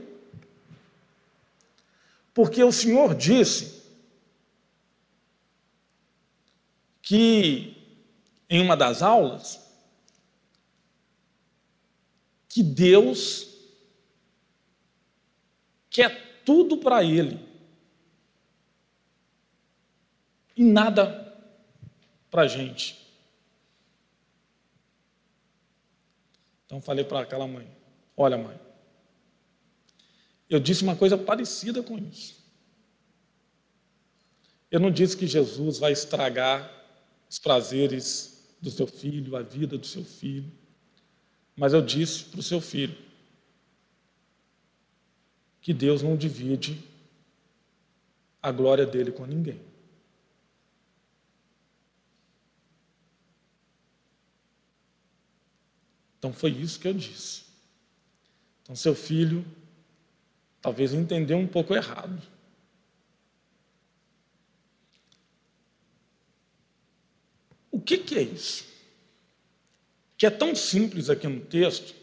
Porque 2.32 2.62
o 2.62 2.72
Senhor 2.72 3.14
disse 3.14 3.82
que, 7.02 7.76
em 8.48 8.60
uma 8.60 8.76
das 8.76 9.02
aulas, 9.02 9.68
que 12.48 12.62
Deus 12.62 13.48
quer 15.88 16.42
tudo 16.44 16.76
para 16.76 17.02
ele 17.02 17.48
e 20.56 20.64
nada 20.64 21.26
para 22.30 22.42
a 22.42 22.48
gente. 22.48 23.00
Então 26.66 26.80
falei 26.80 27.04
para 27.04 27.20
aquela 27.20 27.46
mãe: 27.46 27.68
Olha, 28.16 28.38
mãe, 28.38 28.58
eu 30.50 30.58
disse 30.58 30.82
uma 30.82 30.96
coisa 30.96 31.16
parecida 31.16 31.80
com 31.80 31.96
isso. 31.96 32.34
Eu 34.68 34.80
não 34.80 34.90
disse 34.90 35.16
que 35.16 35.26
Jesus 35.26 35.78
vai 35.78 35.92
estragar 35.92 36.68
os 37.28 37.38
prazeres 37.38 38.44
do 38.60 38.68
seu 38.68 38.86
filho, 38.86 39.36
a 39.36 39.42
vida 39.42 39.78
do 39.78 39.86
seu 39.86 40.04
filho. 40.04 40.50
Mas 41.56 41.72
eu 41.72 41.80
disse 41.80 42.24
para 42.24 42.40
o 42.40 42.42
seu 42.42 42.60
filho 42.60 42.96
que 45.60 45.72
Deus 45.72 46.02
não 46.02 46.16
divide 46.16 46.82
a 48.42 48.50
glória 48.50 48.84
dele 48.84 49.12
com 49.12 49.24
ninguém. 49.26 49.60
Então 56.18 56.32
foi 56.32 56.50
isso 56.50 56.80
que 56.80 56.88
eu 56.88 56.94
disse. 56.94 57.44
Então 58.62 58.74
seu 58.74 58.94
filho 58.94 59.44
talvez 60.60 60.92
entendeu 60.92 61.38
um 61.38 61.46
pouco 61.46 61.74
errado. 61.74 62.20
O 67.70 67.80
que, 67.80 67.98
que 67.98 68.18
é 68.18 68.22
isso? 68.22 68.70
que 70.20 70.26
é 70.26 70.30
tão 70.30 70.54
simples 70.54 71.08
aqui 71.08 71.26
no 71.26 71.40
texto, 71.40 71.94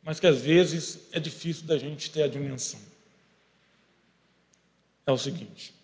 mas 0.00 0.20
que 0.20 0.26
às 0.28 0.40
vezes 0.40 1.00
é 1.10 1.18
difícil 1.18 1.66
da 1.66 1.76
gente 1.76 2.12
ter 2.12 2.22
a 2.22 2.28
dimensão. 2.28 2.78
É 5.04 5.10
o 5.10 5.18
seguinte. 5.18 5.74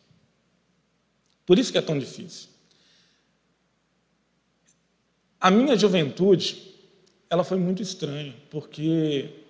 Por 1.44 1.58
isso 1.58 1.72
que 1.72 1.78
é 1.78 1.82
tão 1.82 1.98
difícil. 1.98 2.50
A 5.40 5.50
minha 5.50 5.76
juventude, 5.76 6.72
ela 7.28 7.42
foi 7.42 7.58
muito 7.58 7.82
estranha, 7.82 8.32
porque 8.48 9.41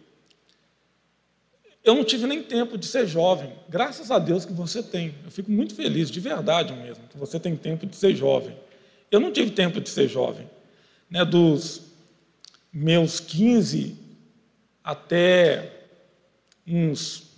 eu 1.84 1.94
não 1.94 2.04
tive 2.04 2.26
nem 2.26 2.42
tempo 2.42 2.78
de 2.78 2.86
ser 2.86 3.06
jovem. 3.06 3.52
Graças 3.68 4.10
a 4.10 4.18
Deus 4.18 4.44
que 4.44 4.52
você 4.52 4.82
tem. 4.82 5.14
Eu 5.24 5.30
fico 5.30 5.50
muito 5.50 5.74
feliz, 5.74 6.10
de 6.10 6.20
verdade 6.20 6.72
mesmo, 6.72 7.06
que 7.08 7.18
você 7.18 7.40
tem 7.40 7.56
tempo 7.56 7.86
de 7.86 7.96
ser 7.96 8.14
jovem. 8.14 8.56
Eu 9.10 9.18
não 9.18 9.32
tive 9.32 9.50
tempo 9.50 9.80
de 9.80 9.90
ser 9.90 10.08
jovem. 10.08 10.48
Né, 11.10 11.24
dos 11.24 11.92
meus 12.72 13.20
15 13.20 13.96
até 14.82 15.86
uns. 16.66 17.30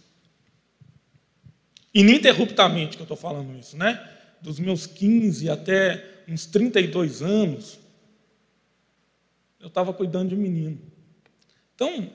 Ininterruptamente 1.92 2.96
que 2.96 3.02
eu 3.02 3.04
estou 3.04 3.16
falando 3.16 3.56
isso, 3.58 3.76
né? 3.76 4.10
Dos 4.40 4.58
meus 4.58 4.86
15 4.86 5.48
até 5.48 6.04
uns 6.28 6.46
32 6.46 7.22
anos, 7.22 7.78
eu 9.60 9.68
estava 9.68 9.92
cuidando 9.92 10.30
de 10.30 10.34
um 10.34 10.38
menino. 10.38 10.78
Então, 11.74 12.10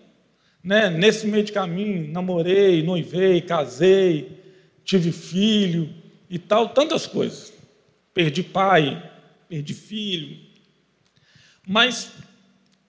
né, 0.64 0.90
nesse 0.90 1.28
meio 1.28 1.44
de 1.44 1.52
caminho, 1.52 2.12
namorei, 2.12 2.84
noivei, 2.84 3.42
casei, 3.42 4.40
tive 4.84 5.12
filho 5.12 5.94
e 6.30 6.38
tal, 6.38 6.70
tantas 6.70 7.08
coisas. 7.08 7.54
Perdi 8.14 8.44
pai, 8.44 9.02
perdi 9.48 9.74
filho. 9.74 10.38
Mas 11.68 12.12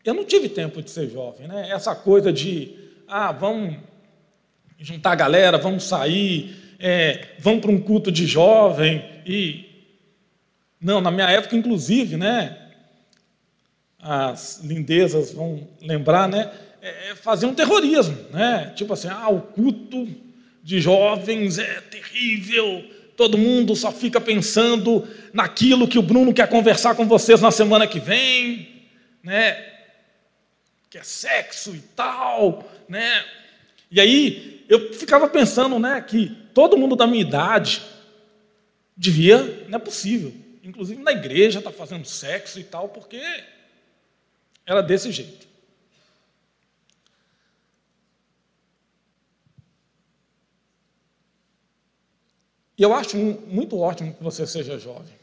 eu 0.05 0.15
não 0.15 0.25
tive 0.25 0.49
tempo 0.49 0.83
de 0.83 0.91
ser 0.91 1.11
jovem, 1.11 1.47
né? 1.47 1.71
Essa 1.71 1.95
coisa 1.95 2.33
de, 2.33 2.75
ah, 3.07 3.33
vamos 3.33 3.77
juntar 4.79 5.13
a 5.13 5.17
galera, 5.17 5.59
vamos 5.59 5.85
sair, 5.85 6.75
é, 6.79 7.35
vamos 7.39 7.61
para 7.61 7.71
um 7.71 7.81
culto 7.81 8.11
de 8.11 8.27
jovem 8.27 9.05
e 9.27 9.71
não, 10.81 11.01
na 11.01 11.11
minha 11.11 11.29
época, 11.29 11.55
inclusive, 11.55 12.17
né? 12.17 12.57
As 13.99 14.61
lindezas 14.65 15.31
vão 15.31 15.69
lembrar, 15.83 16.27
né? 16.27 16.51
É, 16.81 17.11
é 17.11 17.15
fazer 17.15 17.47
um 17.47 17.55
terrorismo, 17.55 18.17
né? 18.33 18.73
Tipo 18.75 18.93
assim, 18.93 19.09
ah, 19.09 19.29
o 19.29 19.41
culto 19.41 20.09
de 20.63 20.81
jovens 20.81 21.59
é 21.59 21.81
terrível, 21.81 22.85
todo 23.17 23.39
mundo 23.39 23.75
só 23.77 23.91
fica 23.91 24.21
pensando 24.21 25.07
naquilo 25.33 25.89
que 25.89 25.99
o 25.99 26.03
Bruno 26.03 26.33
quer 26.33 26.49
conversar 26.49 26.95
com 26.95 27.07
vocês 27.07 27.41
na 27.41 27.51
semana 27.51 27.87
que 27.87 27.99
vem, 27.99 28.69
né? 29.23 29.71
que 30.91 30.99
é 30.99 31.05
sexo 31.05 31.75
e 31.75 31.81
tal, 31.95 32.69
né? 32.89 33.25
E 33.91 34.01
aí 34.01 34.65
eu 34.69 34.93
ficava 34.93 35.29
pensando, 35.29 35.79
né, 35.79 36.01
que 36.01 36.37
todo 36.53 36.77
mundo 36.77 36.97
da 36.97 37.07
minha 37.07 37.23
idade 37.23 37.81
devia, 38.97 39.67
não 39.69 39.77
é 39.77 39.81
possível, 39.81 40.35
inclusive 40.65 41.01
na 41.01 41.13
igreja 41.13 41.61
está 41.61 41.71
fazendo 41.71 42.05
sexo 42.05 42.59
e 42.59 42.65
tal, 42.65 42.89
porque 42.89 43.23
era 44.67 44.83
desse 44.83 45.13
jeito. 45.13 45.47
E 52.81 52.83
eu 52.83 52.95
acho 52.95 53.15
muito 53.17 53.79
ótimo 53.79 54.15
que 54.15 54.25
você 54.25 54.47
seja 54.47 54.79
jovem, 54.79 55.15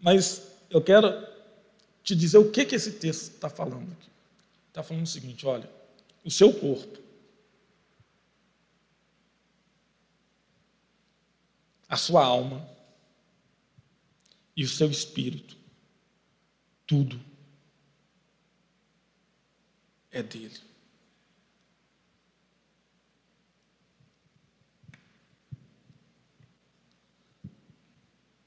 mas 0.00 0.42
eu 0.68 0.82
quero 0.82 1.08
te 2.02 2.16
dizer 2.16 2.38
o 2.38 2.50
que, 2.50 2.66
que 2.66 2.74
esse 2.74 2.92
texto 2.92 3.34
está 3.34 3.48
falando 3.48 3.92
aqui 3.92 4.08
está 4.78 4.82
falando 4.82 5.04
o 5.04 5.08
seguinte: 5.08 5.46
olha, 5.46 5.68
o 6.24 6.30
seu 6.30 6.52
corpo, 6.52 6.98
a 11.88 11.96
sua 11.96 12.24
alma 12.24 12.68
e 14.56 14.64
o 14.64 14.68
seu 14.68 14.90
espírito, 14.90 15.56
tudo 16.86 17.20
é 20.10 20.22
dele. 20.22 20.58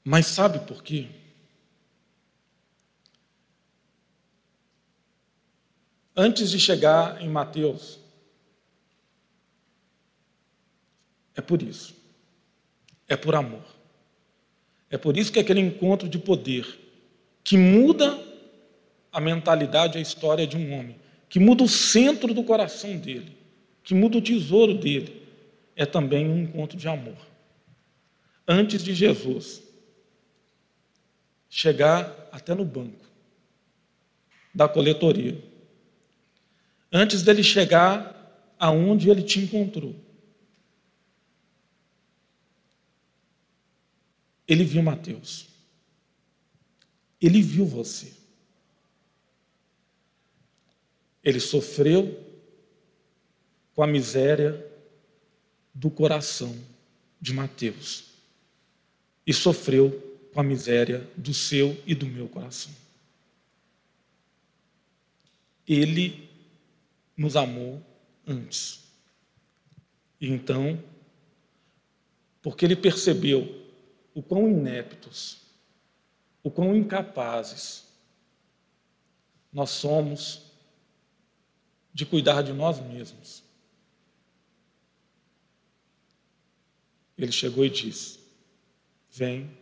Mas 0.04 0.26
sabe 0.26 0.58
por 0.60 0.82
quê? 0.82 1.08
antes 6.16 6.50
de 6.50 6.60
chegar 6.60 7.20
em 7.22 7.28
Mateus. 7.28 7.98
É 11.34 11.40
por 11.40 11.62
isso. 11.62 11.94
É 13.08 13.16
por 13.16 13.34
amor. 13.34 13.64
É 14.90 14.98
por 14.98 15.16
isso 15.16 15.32
que 15.32 15.38
é 15.38 15.42
aquele 15.42 15.60
encontro 15.60 16.08
de 16.08 16.18
poder 16.18 16.66
que 17.42 17.56
muda 17.56 18.18
a 19.10 19.20
mentalidade, 19.20 19.98
a 19.98 20.00
história 20.00 20.46
de 20.46 20.56
um 20.56 20.72
homem, 20.72 20.96
que 21.28 21.40
muda 21.40 21.64
o 21.64 21.68
centro 21.68 22.32
do 22.32 22.44
coração 22.44 22.96
dele, 22.96 23.36
que 23.82 23.94
muda 23.94 24.18
o 24.18 24.22
tesouro 24.22 24.74
dele, 24.74 25.26
é 25.74 25.84
também 25.84 26.28
um 26.28 26.38
encontro 26.38 26.76
de 26.76 26.86
amor. 26.88 27.16
Antes 28.46 28.82
de 28.82 28.94
Jesus 28.94 29.62
chegar 31.54 32.30
até 32.32 32.54
no 32.54 32.64
banco 32.64 33.04
da 34.54 34.66
coletoria, 34.66 35.38
antes 36.90 37.22
dele 37.22 37.42
chegar 37.42 38.56
aonde 38.58 39.10
ele 39.10 39.22
te 39.22 39.38
encontrou, 39.38 39.94
ele 44.48 44.64
viu 44.64 44.82
Mateus. 44.82 45.46
Ele 47.20 47.42
viu 47.42 47.66
você. 47.66 48.14
Ele 51.22 51.38
sofreu 51.38 52.18
com 53.74 53.82
a 53.82 53.86
miséria 53.86 54.66
do 55.74 55.90
coração 55.90 56.58
de 57.20 57.34
Mateus 57.34 58.04
e 59.26 59.34
sofreu 59.34 60.11
com 60.32 60.40
a 60.40 60.42
miséria 60.42 61.08
do 61.16 61.34
seu 61.34 61.80
e 61.86 61.94
do 61.94 62.06
meu 62.06 62.28
coração. 62.28 62.72
Ele 65.66 66.28
nos 67.16 67.36
amou 67.36 67.82
antes. 68.26 68.82
E 70.20 70.28
então, 70.28 70.82
porque 72.40 72.64
ele 72.64 72.76
percebeu 72.76 73.62
o 74.14 74.22
quão 74.22 74.48
ineptos, 74.48 75.38
o 76.42 76.50
quão 76.50 76.74
incapazes 76.74 77.84
nós 79.52 79.70
somos 79.70 80.50
de 81.92 82.06
cuidar 82.06 82.42
de 82.42 82.52
nós 82.52 82.80
mesmos. 82.80 83.42
Ele 87.18 87.30
chegou 87.32 87.64
e 87.64 87.70
disse: 87.70 88.18
Vem 89.10 89.61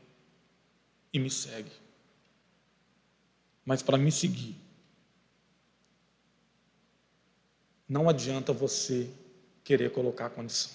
e 1.12 1.18
me 1.18 1.30
segue. 1.30 1.72
Mas 3.64 3.82
para 3.82 3.98
me 3.98 4.10
seguir, 4.10 4.56
não 7.88 8.08
adianta 8.08 8.52
você 8.52 9.10
querer 9.64 9.90
colocar 9.92 10.30
condição. 10.30 10.72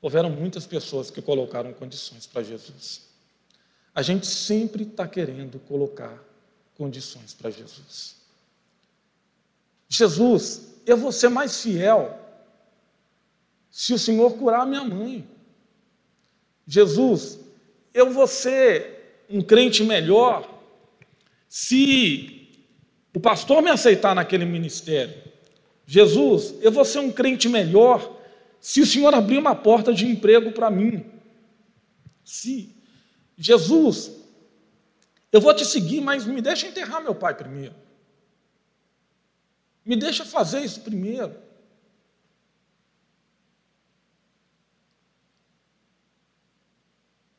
Houveram 0.00 0.30
muitas 0.30 0.66
pessoas 0.66 1.10
que 1.10 1.20
colocaram 1.20 1.72
condições 1.72 2.26
para 2.26 2.42
Jesus. 2.42 3.08
A 3.94 4.02
gente 4.02 4.26
sempre 4.26 4.84
está 4.84 5.08
querendo 5.08 5.58
colocar 5.60 6.22
condições 6.76 7.34
para 7.34 7.50
Jesus. 7.50 8.16
Jesus, 9.88 10.74
eu 10.86 10.96
vou 10.96 11.10
ser 11.10 11.28
mais 11.28 11.60
fiel 11.60 12.16
se 13.70 13.92
o 13.92 13.98
Senhor 13.98 14.30
curar 14.38 14.66
minha 14.66 14.84
mãe. 14.84 15.28
Jesus, 16.66 17.40
eu 17.92 18.12
vou 18.12 18.26
ser 18.26 18.97
um 19.28 19.42
crente 19.42 19.82
melhor 19.82 20.58
se 21.48 22.48
o 23.14 23.20
pastor 23.20 23.62
me 23.62 23.70
aceitar 23.70 24.14
naquele 24.14 24.44
ministério. 24.44 25.22
Jesus, 25.86 26.54
eu 26.60 26.70
vou 26.70 26.84
ser 26.84 26.98
um 27.00 27.10
crente 27.10 27.48
melhor 27.48 28.16
se 28.60 28.80
o 28.80 28.86
Senhor 28.86 29.14
abrir 29.14 29.38
uma 29.38 29.54
porta 29.54 29.92
de 29.92 30.06
emprego 30.06 30.52
para 30.52 30.70
mim. 30.70 31.04
Se 32.24 32.76
Jesus, 33.36 34.12
eu 35.32 35.40
vou 35.40 35.54
te 35.54 35.64
seguir, 35.64 36.00
mas 36.00 36.26
me 36.26 36.42
deixa 36.42 36.66
enterrar 36.66 37.02
meu 37.02 37.14
pai 37.14 37.34
primeiro. 37.34 37.74
Me 39.84 39.96
deixa 39.96 40.24
fazer 40.24 40.60
isso 40.60 40.80
primeiro. 40.82 41.34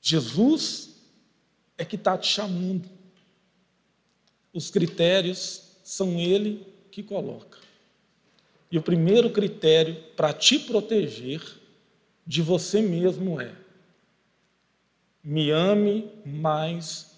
Jesus 0.02 0.89
é 1.80 1.86
que 1.86 1.96
está 1.96 2.18
te 2.18 2.28
chamando. 2.28 2.88
Os 4.54 4.70
critérios 4.70 5.78
são 5.82 6.20
Ele 6.20 6.68
que 6.92 7.02
coloca. 7.02 7.58
E 8.70 8.78
o 8.78 8.84
primeiro 8.84 9.32
critério 9.32 9.96
para 10.16 10.34
te 10.34 10.60
proteger 10.60 11.42
de 12.28 12.42
você 12.42 12.82
mesmo 12.82 13.40
é: 13.40 13.56
me 15.24 15.50
ame 15.50 16.12
mais 16.26 17.18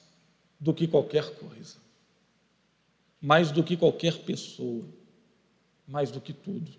do 0.59 0.73
que 0.73 0.87
qualquer 0.87 1.35
coisa, 1.35 1.77
mais 3.19 3.51
do 3.51 3.63
que 3.63 3.75
qualquer 3.75 4.19
pessoa, 4.19 4.85
mais 5.87 6.11
do 6.11 6.21
que 6.21 6.33
tudo. 6.33 6.71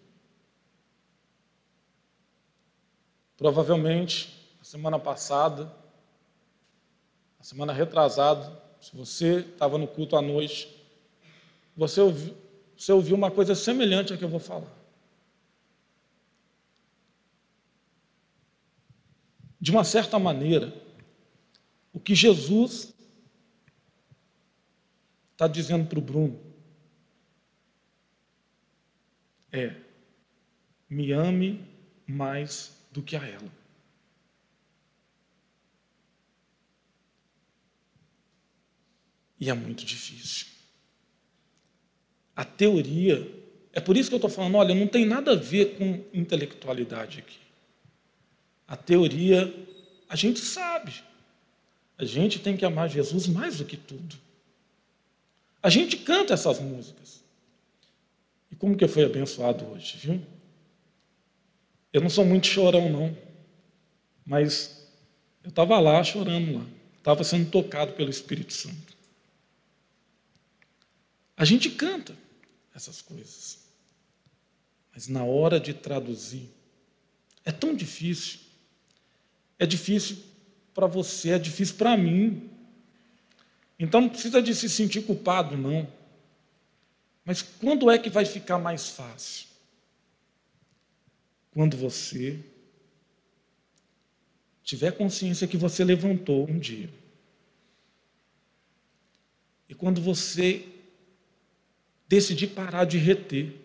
Provavelmente, 3.36 4.32
a 4.60 4.64
semana 4.64 5.00
passada, 5.00 5.81
a 7.42 7.44
semana 7.44 7.72
retrasada, 7.72 8.56
se 8.80 8.96
você 8.96 9.40
estava 9.40 9.76
no 9.76 9.88
culto 9.88 10.14
à 10.14 10.22
noite, 10.22 10.80
você 11.76 12.00
ouviu, 12.00 12.36
você 12.76 12.92
ouviu 12.92 13.16
uma 13.16 13.32
coisa 13.32 13.56
semelhante 13.56 14.12
à 14.12 14.16
que 14.16 14.22
eu 14.22 14.28
vou 14.28 14.38
falar. 14.38 14.72
De 19.60 19.72
uma 19.72 19.82
certa 19.82 20.20
maneira, 20.20 20.72
o 21.92 21.98
que 21.98 22.14
Jesus 22.14 22.94
está 25.32 25.48
dizendo 25.48 25.88
para 25.88 25.98
o 25.98 26.02
Bruno 26.02 26.38
é: 29.50 29.74
me 30.88 31.10
ame 31.10 31.68
mais 32.06 32.80
do 32.92 33.02
que 33.02 33.16
a 33.16 33.26
ela. 33.26 33.61
E 39.42 39.50
é 39.50 39.54
muito 39.54 39.84
difícil. 39.84 40.46
A 42.36 42.44
teoria, 42.44 43.28
é 43.72 43.80
por 43.80 43.96
isso 43.96 44.08
que 44.08 44.14
eu 44.14 44.18
estou 44.18 44.30
falando, 44.30 44.54
olha, 44.54 44.72
não 44.72 44.86
tem 44.86 45.04
nada 45.04 45.32
a 45.32 45.34
ver 45.34 45.76
com 45.76 46.04
intelectualidade 46.16 47.18
aqui. 47.18 47.38
A 48.68 48.76
teoria, 48.76 49.52
a 50.08 50.14
gente 50.14 50.38
sabe. 50.38 50.94
A 51.98 52.04
gente 52.04 52.38
tem 52.38 52.56
que 52.56 52.64
amar 52.64 52.88
Jesus 52.88 53.26
mais 53.26 53.58
do 53.58 53.64
que 53.64 53.76
tudo. 53.76 54.16
A 55.60 55.68
gente 55.68 55.96
canta 55.96 56.34
essas 56.34 56.60
músicas. 56.60 57.24
E 58.48 58.54
como 58.54 58.76
que 58.76 58.86
foi 58.86 59.06
abençoado 59.06 59.66
hoje, 59.72 59.96
viu? 59.96 60.22
Eu 61.92 62.00
não 62.00 62.08
sou 62.08 62.24
muito 62.24 62.46
chorão, 62.46 62.88
não. 62.88 63.18
Mas 64.24 64.88
eu 65.42 65.48
estava 65.48 65.80
lá 65.80 66.00
chorando 66.04 66.58
lá. 66.58 66.66
Estava 66.96 67.24
sendo 67.24 67.50
tocado 67.50 67.94
pelo 67.94 68.08
Espírito 68.08 68.52
Santo. 68.52 69.01
A 71.36 71.44
gente 71.44 71.70
canta 71.70 72.16
essas 72.74 73.00
coisas. 73.00 73.60
Mas 74.92 75.08
na 75.08 75.24
hora 75.24 75.58
de 75.58 75.72
traduzir, 75.72 76.48
é 77.44 77.50
tão 77.50 77.74
difícil. 77.74 78.40
É 79.58 79.66
difícil 79.66 80.18
para 80.74 80.86
você, 80.86 81.30
é 81.30 81.38
difícil 81.38 81.76
para 81.76 81.96
mim. 81.96 82.50
Então 83.78 84.00
não 84.00 84.08
precisa 84.08 84.40
de 84.42 84.54
se 84.54 84.68
sentir 84.68 85.02
culpado, 85.02 85.56
não. 85.56 85.90
Mas 87.24 87.42
quando 87.42 87.90
é 87.90 87.98
que 87.98 88.10
vai 88.10 88.24
ficar 88.24 88.58
mais 88.58 88.88
fácil? 88.88 89.48
Quando 91.52 91.76
você 91.76 92.42
tiver 94.62 94.92
consciência 94.92 95.46
que 95.46 95.56
você 95.56 95.84
levantou 95.84 96.48
um 96.48 96.58
dia. 96.58 96.90
E 99.68 99.74
quando 99.74 100.00
você 100.00 100.66
decidir 102.12 102.48
parar 102.48 102.84
de 102.84 102.98
reter. 102.98 103.58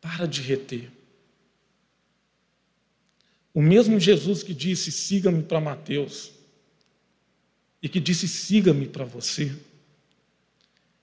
Para 0.00 0.26
de 0.26 0.42
reter. 0.42 0.90
O 3.54 3.62
mesmo 3.62 4.00
Jesus 4.00 4.42
que 4.42 4.52
disse: 4.52 4.90
siga-me 4.90 5.44
para 5.44 5.60
Mateus, 5.60 6.32
e 7.80 7.88
que 7.88 8.00
disse: 8.00 8.26
siga-me 8.26 8.88
para 8.88 9.04
você, 9.04 9.56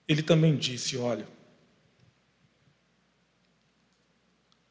ele 0.06 0.22
também 0.22 0.58
disse: 0.58 0.98
olha, 0.98 1.28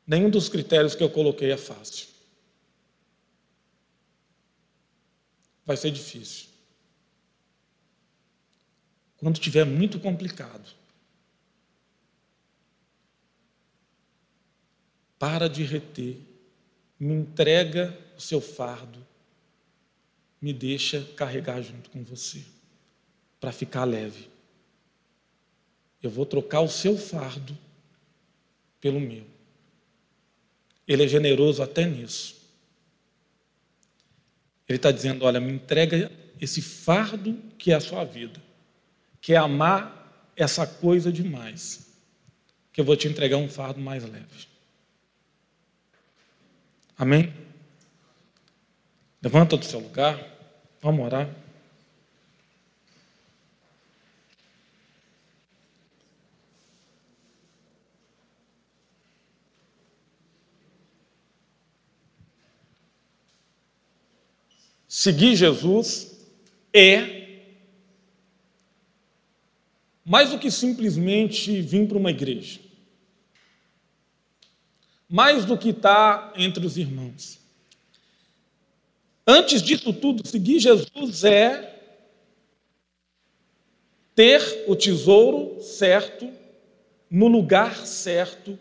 nenhum 0.06 0.28
dos 0.28 0.50
critérios 0.50 0.94
que 0.94 1.02
eu 1.02 1.08
coloquei 1.08 1.50
é 1.50 1.56
fácil. 1.56 2.08
Vai 5.64 5.78
ser 5.78 5.90
difícil. 5.90 6.53
Quando 9.24 9.40
tiver 9.40 9.64
muito 9.64 9.98
complicado, 9.98 10.70
para 15.18 15.48
de 15.48 15.62
reter, 15.62 16.18
me 17.00 17.14
entrega 17.14 17.98
o 18.18 18.20
seu 18.20 18.38
fardo, 18.38 18.98
me 20.42 20.52
deixa 20.52 21.02
carregar 21.16 21.62
junto 21.62 21.88
com 21.88 22.04
você, 22.04 22.44
para 23.40 23.50
ficar 23.50 23.84
leve. 23.84 24.28
Eu 26.02 26.10
vou 26.10 26.26
trocar 26.26 26.60
o 26.60 26.68
seu 26.68 26.98
fardo 26.98 27.56
pelo 28.78 29.00
meu. 29.00 29.24
Ele 30.86 31.02
é 31.02 31.08
generoso 31.08 31.62
até 31.62 31.86
nisso. 31.86 32.46
Ele 34.68 34.76
está 34.76 34.92
dizendo: 34.92 35.24
olha, 35.24 35.40
me 35.40 35.50
entrega 35.50 36.12
esse 36.38 36.60
fardo 36.60 37.32
que 37.56 37.72
é 37.72 37.74
a 37.74 37.80
sua 37.80 38.04
vida, 38.04 38.38
que 39.24 39.32
é 39.32 39.38
amar 39.38 40.30
essa 40.36 40.66
coisa 40.66 41.10
demais, 41.10 41.90
que 42.70 42.78
eu 42.78 42.84
vou 42.84 42.94
te 42.94 43.08
entregar 43.08 43.38
um 43.38 43.48
fardo 43.48 43.80
mais 43.80 44.04
leve. 44.04 44.46
Amém? 46.98 47.32
Levanta 49.22 49.56
do 49.56 49.64
seu 49.64 49.80
lugar, 49.80 50.22
vamos 50.82 51.06
orar. 51.06 51.34
Seguir 64.86 65.34
Jesus 65.34 66.14
é 66.74 67.23
mais 70.04 70.30
do 70.30 70.38
que 70.38 70.50
simplesmente 70.50 71.62
vir 71.62 71.88
para 71.88 71.96
uma 71.96 72.10
igreja, 72.10 72.60
mais 75.08 75.44
do 75.44 75.56
que 75.56 75.70
estar 75.70 76.32
entre 76.36 76.66
os 76.66 76.76
irmãos. 76.76 77.38
Antes 79.26 79.62
disso 79.62 79.92
tudo, 79.92 80.26
seguir 80.26 80.58
Jesus 80.58 81.24
é 81.24 81.70
ter 84.14 84.64
o 84.68 84.76
tesouro 84.76 85.60
certo 85.62 86.30
no 87.10 87.26
lugar 87.26 87.86
certo, 87.86 88.58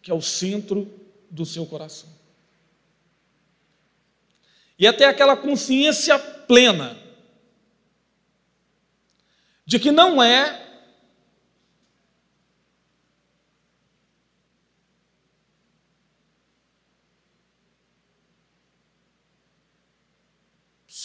que 0.00 0.10
é 0.10 0.14
o 0.14 0.22
centro 0.22 0.88
do 1.30 1.44
seu 1.44 1.66
coração. 1.66 2.08
E 4.78 4.86
até 4.86 5.06
aquela 5.06 5.36
consciência 5.36 6.18
plena 6.18 6.96
de 9.66 9.78
que 9.78 9.90
não 9.90 10.22
é 10.22 10.63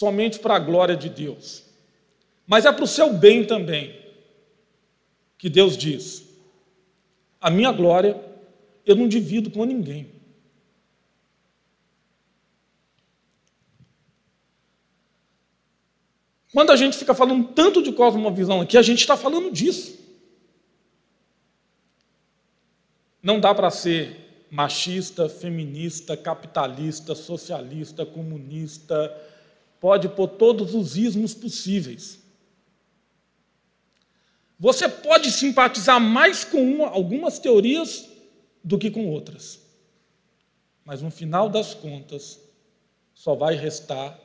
somente 0.00 0.38
para 0.38 0.56
a 0.56 0.58
glória 0.58 0.96
de 0.96 1.10
Deus, 1.10 1.62
mas 2.46 2.64
é 2.64 2.72
para 2.72 2.84
o 2.84 2.86
seu 2.86 3.12
bem 3.12 3.44
também, 3.44 4.00
que 5.36 5.50
Deus 5.50 5.76
diz: 5.76 6.24
a 7.38 7.50
minha 7.50 7.70
glória 7.70 8.18
eu 8.86 8.96
não 8.96 9.06
divido 9.06 9.50
com 9.50 9.62
ninguém. 9.66 10.10
Quando 16.50 16.70
a 16.70 16.76
gente 16.76 16.96
fica 16.96 17.14
falando 17.14 17.48
tanto 17.48 17.82
de 17.82 17.92
cosmovisão 17.92 18.62
aqui, 18.62 18.78
a 18.78 18.82
gente 18.82 19.00
está 19.00 19.18
falando 19.18 19.52
disso. 19.52 20.00
Não 23.22 23.38
dá 23.38 23.54
para 23.54 23.70
ser 23.70 24.46
machista, 24.50 25.28
feminista, 25.28 26.16
capitalista, 26.16 27.14
socialista, 27.14 28.06
comunista, 28.06 29.14
pode 29.80 30.08
pôr 30.10 30.28
todos 30.28 30.74
os 30.74 30.96
ismos 30.96 31.32
possíveis. 31.34 32.20
Você 34.58 34.86
pode 34.86 35.32
simpatizar 35.32 35.98
mais 35.98 36.44
com 36.44 36.62
uma, 36.62 36.88
algumas 36.88 37.38
teorias 37.38 38.06
do 38.62 38.78
que 38.78 38.90
com 38.90 39.08
outras. 39.08 39.58
Mas 40.84 41.00
no 41.00 41.10
final 41.10 41.48
das 41.48 41.72
contas, 41.72 42.38
só 43.14 43.34
vai 43.34 43.54
restar 43.54 44.18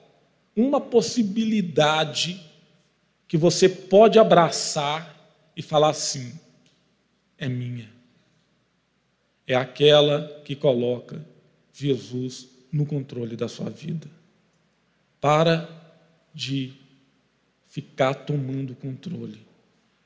uma 0.56 0.82
possibilidade 0.82 2.42
que 3.28 3.38
você 3.38 3.70
pode 3.70 4.20
abraçar 4.20 5.16
e 5.56 5.62
falar 5.62 5.90
assim: 5.90 6.38
é 7.38 7.48
minha. 7.48 7.90
É 9.48 9.56
aquela 9.56 10.42
que 10.44 10.56
coloca 10.56 11.26
Jesus 11.72 12.50
no 12.72 12.86
controle 12.86 13.38
da 13.38 13.48
sua 13.48 13.70
vida. 13.70 14.10
Para 15.26 15.68
de 16.36 16.72
ficar 17.68 18.14
tomando 18.14 18.76
controle. 18.76 19.44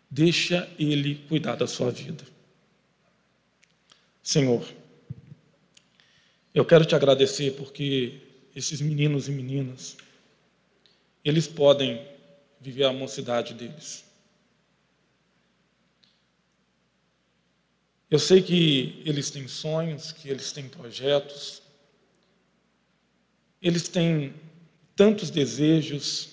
Deixa 0.09 0.65
Ele 0.79 1.15
cuidar 1.27 1.57
da 1.57 1.67
sua 1.67 1.91
vida. 1.91 2.23
Senhor, 4.23 4.65
eu 6.53 6.63
quero 6.63 6.85
te 6.85 6.95
agradecer 6.95 7.51
porque 7.57 8.21
esses 8.55 8.79
meninos 8.79 9.27
e 9.27 9.31
meninas 9.31 9.97
eles 11.21 11.49
podem 11.49 12.01
viver 12.61 12.85
a 12.85 12.93
mocidade 12.93 13.53
deles. 13.53 14.05
Eu 18.09 18.19
sei 18.19 18.41
que 18.41 19.03
eles 19.05 19.29
têm 19.29 19.49
sonhos, 19.49 20.13
que 20.13 20.29
eles 20.29 20.53
têm 20.53 20.69
projetos, 20.69 21.61
eles 23.61 23.89
têm 23.89 24.33
tantos 24.99 25.29
desejos 25.29 26.27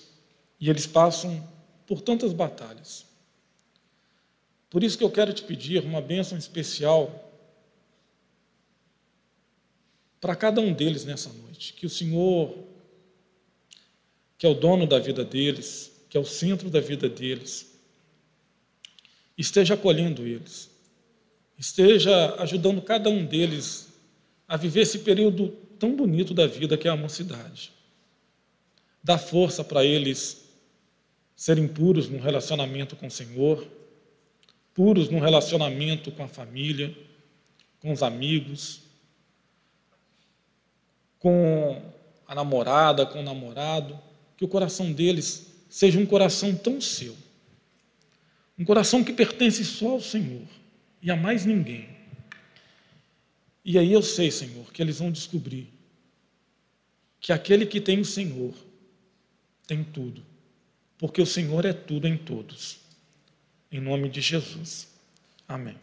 e 0.59 0.69
eles 0.69 0.85
passam 0.85 1.41
por 1.85 2.01
tantas 2.01 2.33
batalhas. 2.33 3.05
Por 4.69 4.83
isso 4.83 4.97
que 4.97 5.05
eu 5.05 5.09
quero 5.09 5.31
te 5.31 5.41
pedir 5.41 5.85
uma 5.85 6.01
bênção 6.01 6.37
especial 6.37 7.31
para 10.19 10.35
cada 10.35 10.59
um 10.59 10.73
deles 10.73 11.05
nessa 11.05 11.31
noite. 11.31 11.71
Que 11.71 11.85
o 11.85 11.89
Senhor 11.89 12.53
que 14.37 14.45
é 14.45 14.49
o 14.49 14.53
dono 14.53 14.85
da 14.85 14.99
vida 14.99 15.23
deles, 15.23 16.05
que 16.09 16.17
é 16.17 16.19
o 16.19 16.25
centro 16.25 16.69
da 16.69 16.81
vida 16.81 17.07
deles, 17.07 17.73
esteja 19.37 19.75
acolhendo 19.75 20.27
eles, 20.27 20.69
esteja 21.57 22.35
ajudando 22.41 22.81
cada 22.81 23.09
um 23.09 23.25
deles 23.25 23.87
a 24.45 24.57
viver 24.57 24.81
esse 24.81 24.99
período 24.99 25.47
tão 25.79 25.95
bonito 25.95 26.33
da 26.33 26.45
vida 26.45 26.77
que 26.77 26.89
é 26.89 26.91
a 26.91 26.97
mocidade. 26.97 27.76
Dá 29.07 29.17
força 29.17 29.63
para 29.63 29.85
eles 29.85 30.49
serem 31.33 31.65
puros 31.65 32.09
no 32.09 32.19
relacionamento 32.19 32.93
com 32.97 33.07
o 33.07 33.09
Senhor, 33.09 33.65
puros 34.73 35.07
no 35.07 35.17
relacionamento 35.17 36.11
com 36.11 36.23
a 36.25 36.27
família, 36.27 36.93
com 37.79 37.93
os 37.93 38.03
amigos, 38.03 38.81
com 41.19 41.81
a 42.27 42.35
namorada, 42.35 43.05
com 43.05 43.21
o 43.21 43.23
namorado, 43.23 43.97
que 44.35 44.43
o 44.43 44.47
coração 44.49 44.91
deles 44.91 45.53
seja 45.69 45.97
um 45.97 46.05
coração 46.05 46.53
tão 46.53 46.81
seu, 46.81 47.15
um 48.59 48.65
coração 48.65 49.05
que 49.05 49.13
pertence 49.13 49.63
só 49.63 49.91
ao 49.91 50.01
Senhor 50.01 50.45
e 51.01 51.09
a 51.09 51.15
mais 51.15 51.45
ninguém. 51.45 51.87
E 53.63 53.79
aí 53.79 53.93
eu 53.93 54.01
sei, 54.01 54.29
Senhor, 54.31 54.69
que 54.73 54.81
eles 54.81 54.99
vão 54.99 55.09
descobrir 55.09 55.69
que 57.21 57.31
aquele 57.31 57.65
que 57.65 57.79
tem 57.79 58.01
o 58.01 58.05
Senhor 58.05 58.66
tem 59.67 59.83
tudo, 59.83 60.23
porque 60.97 61.21
o 61.21 61.25
Senhor 61.25 61.65
é 61.65 61.73
tudo 61.73 62.07
em 62.07 62.17
todos. 62.17 62.79
Em 63.69 63.81
nome 63.81 64.09
de 64.09 64.21
Jesus. 64.21 64.87
Amém. 65.47 65.77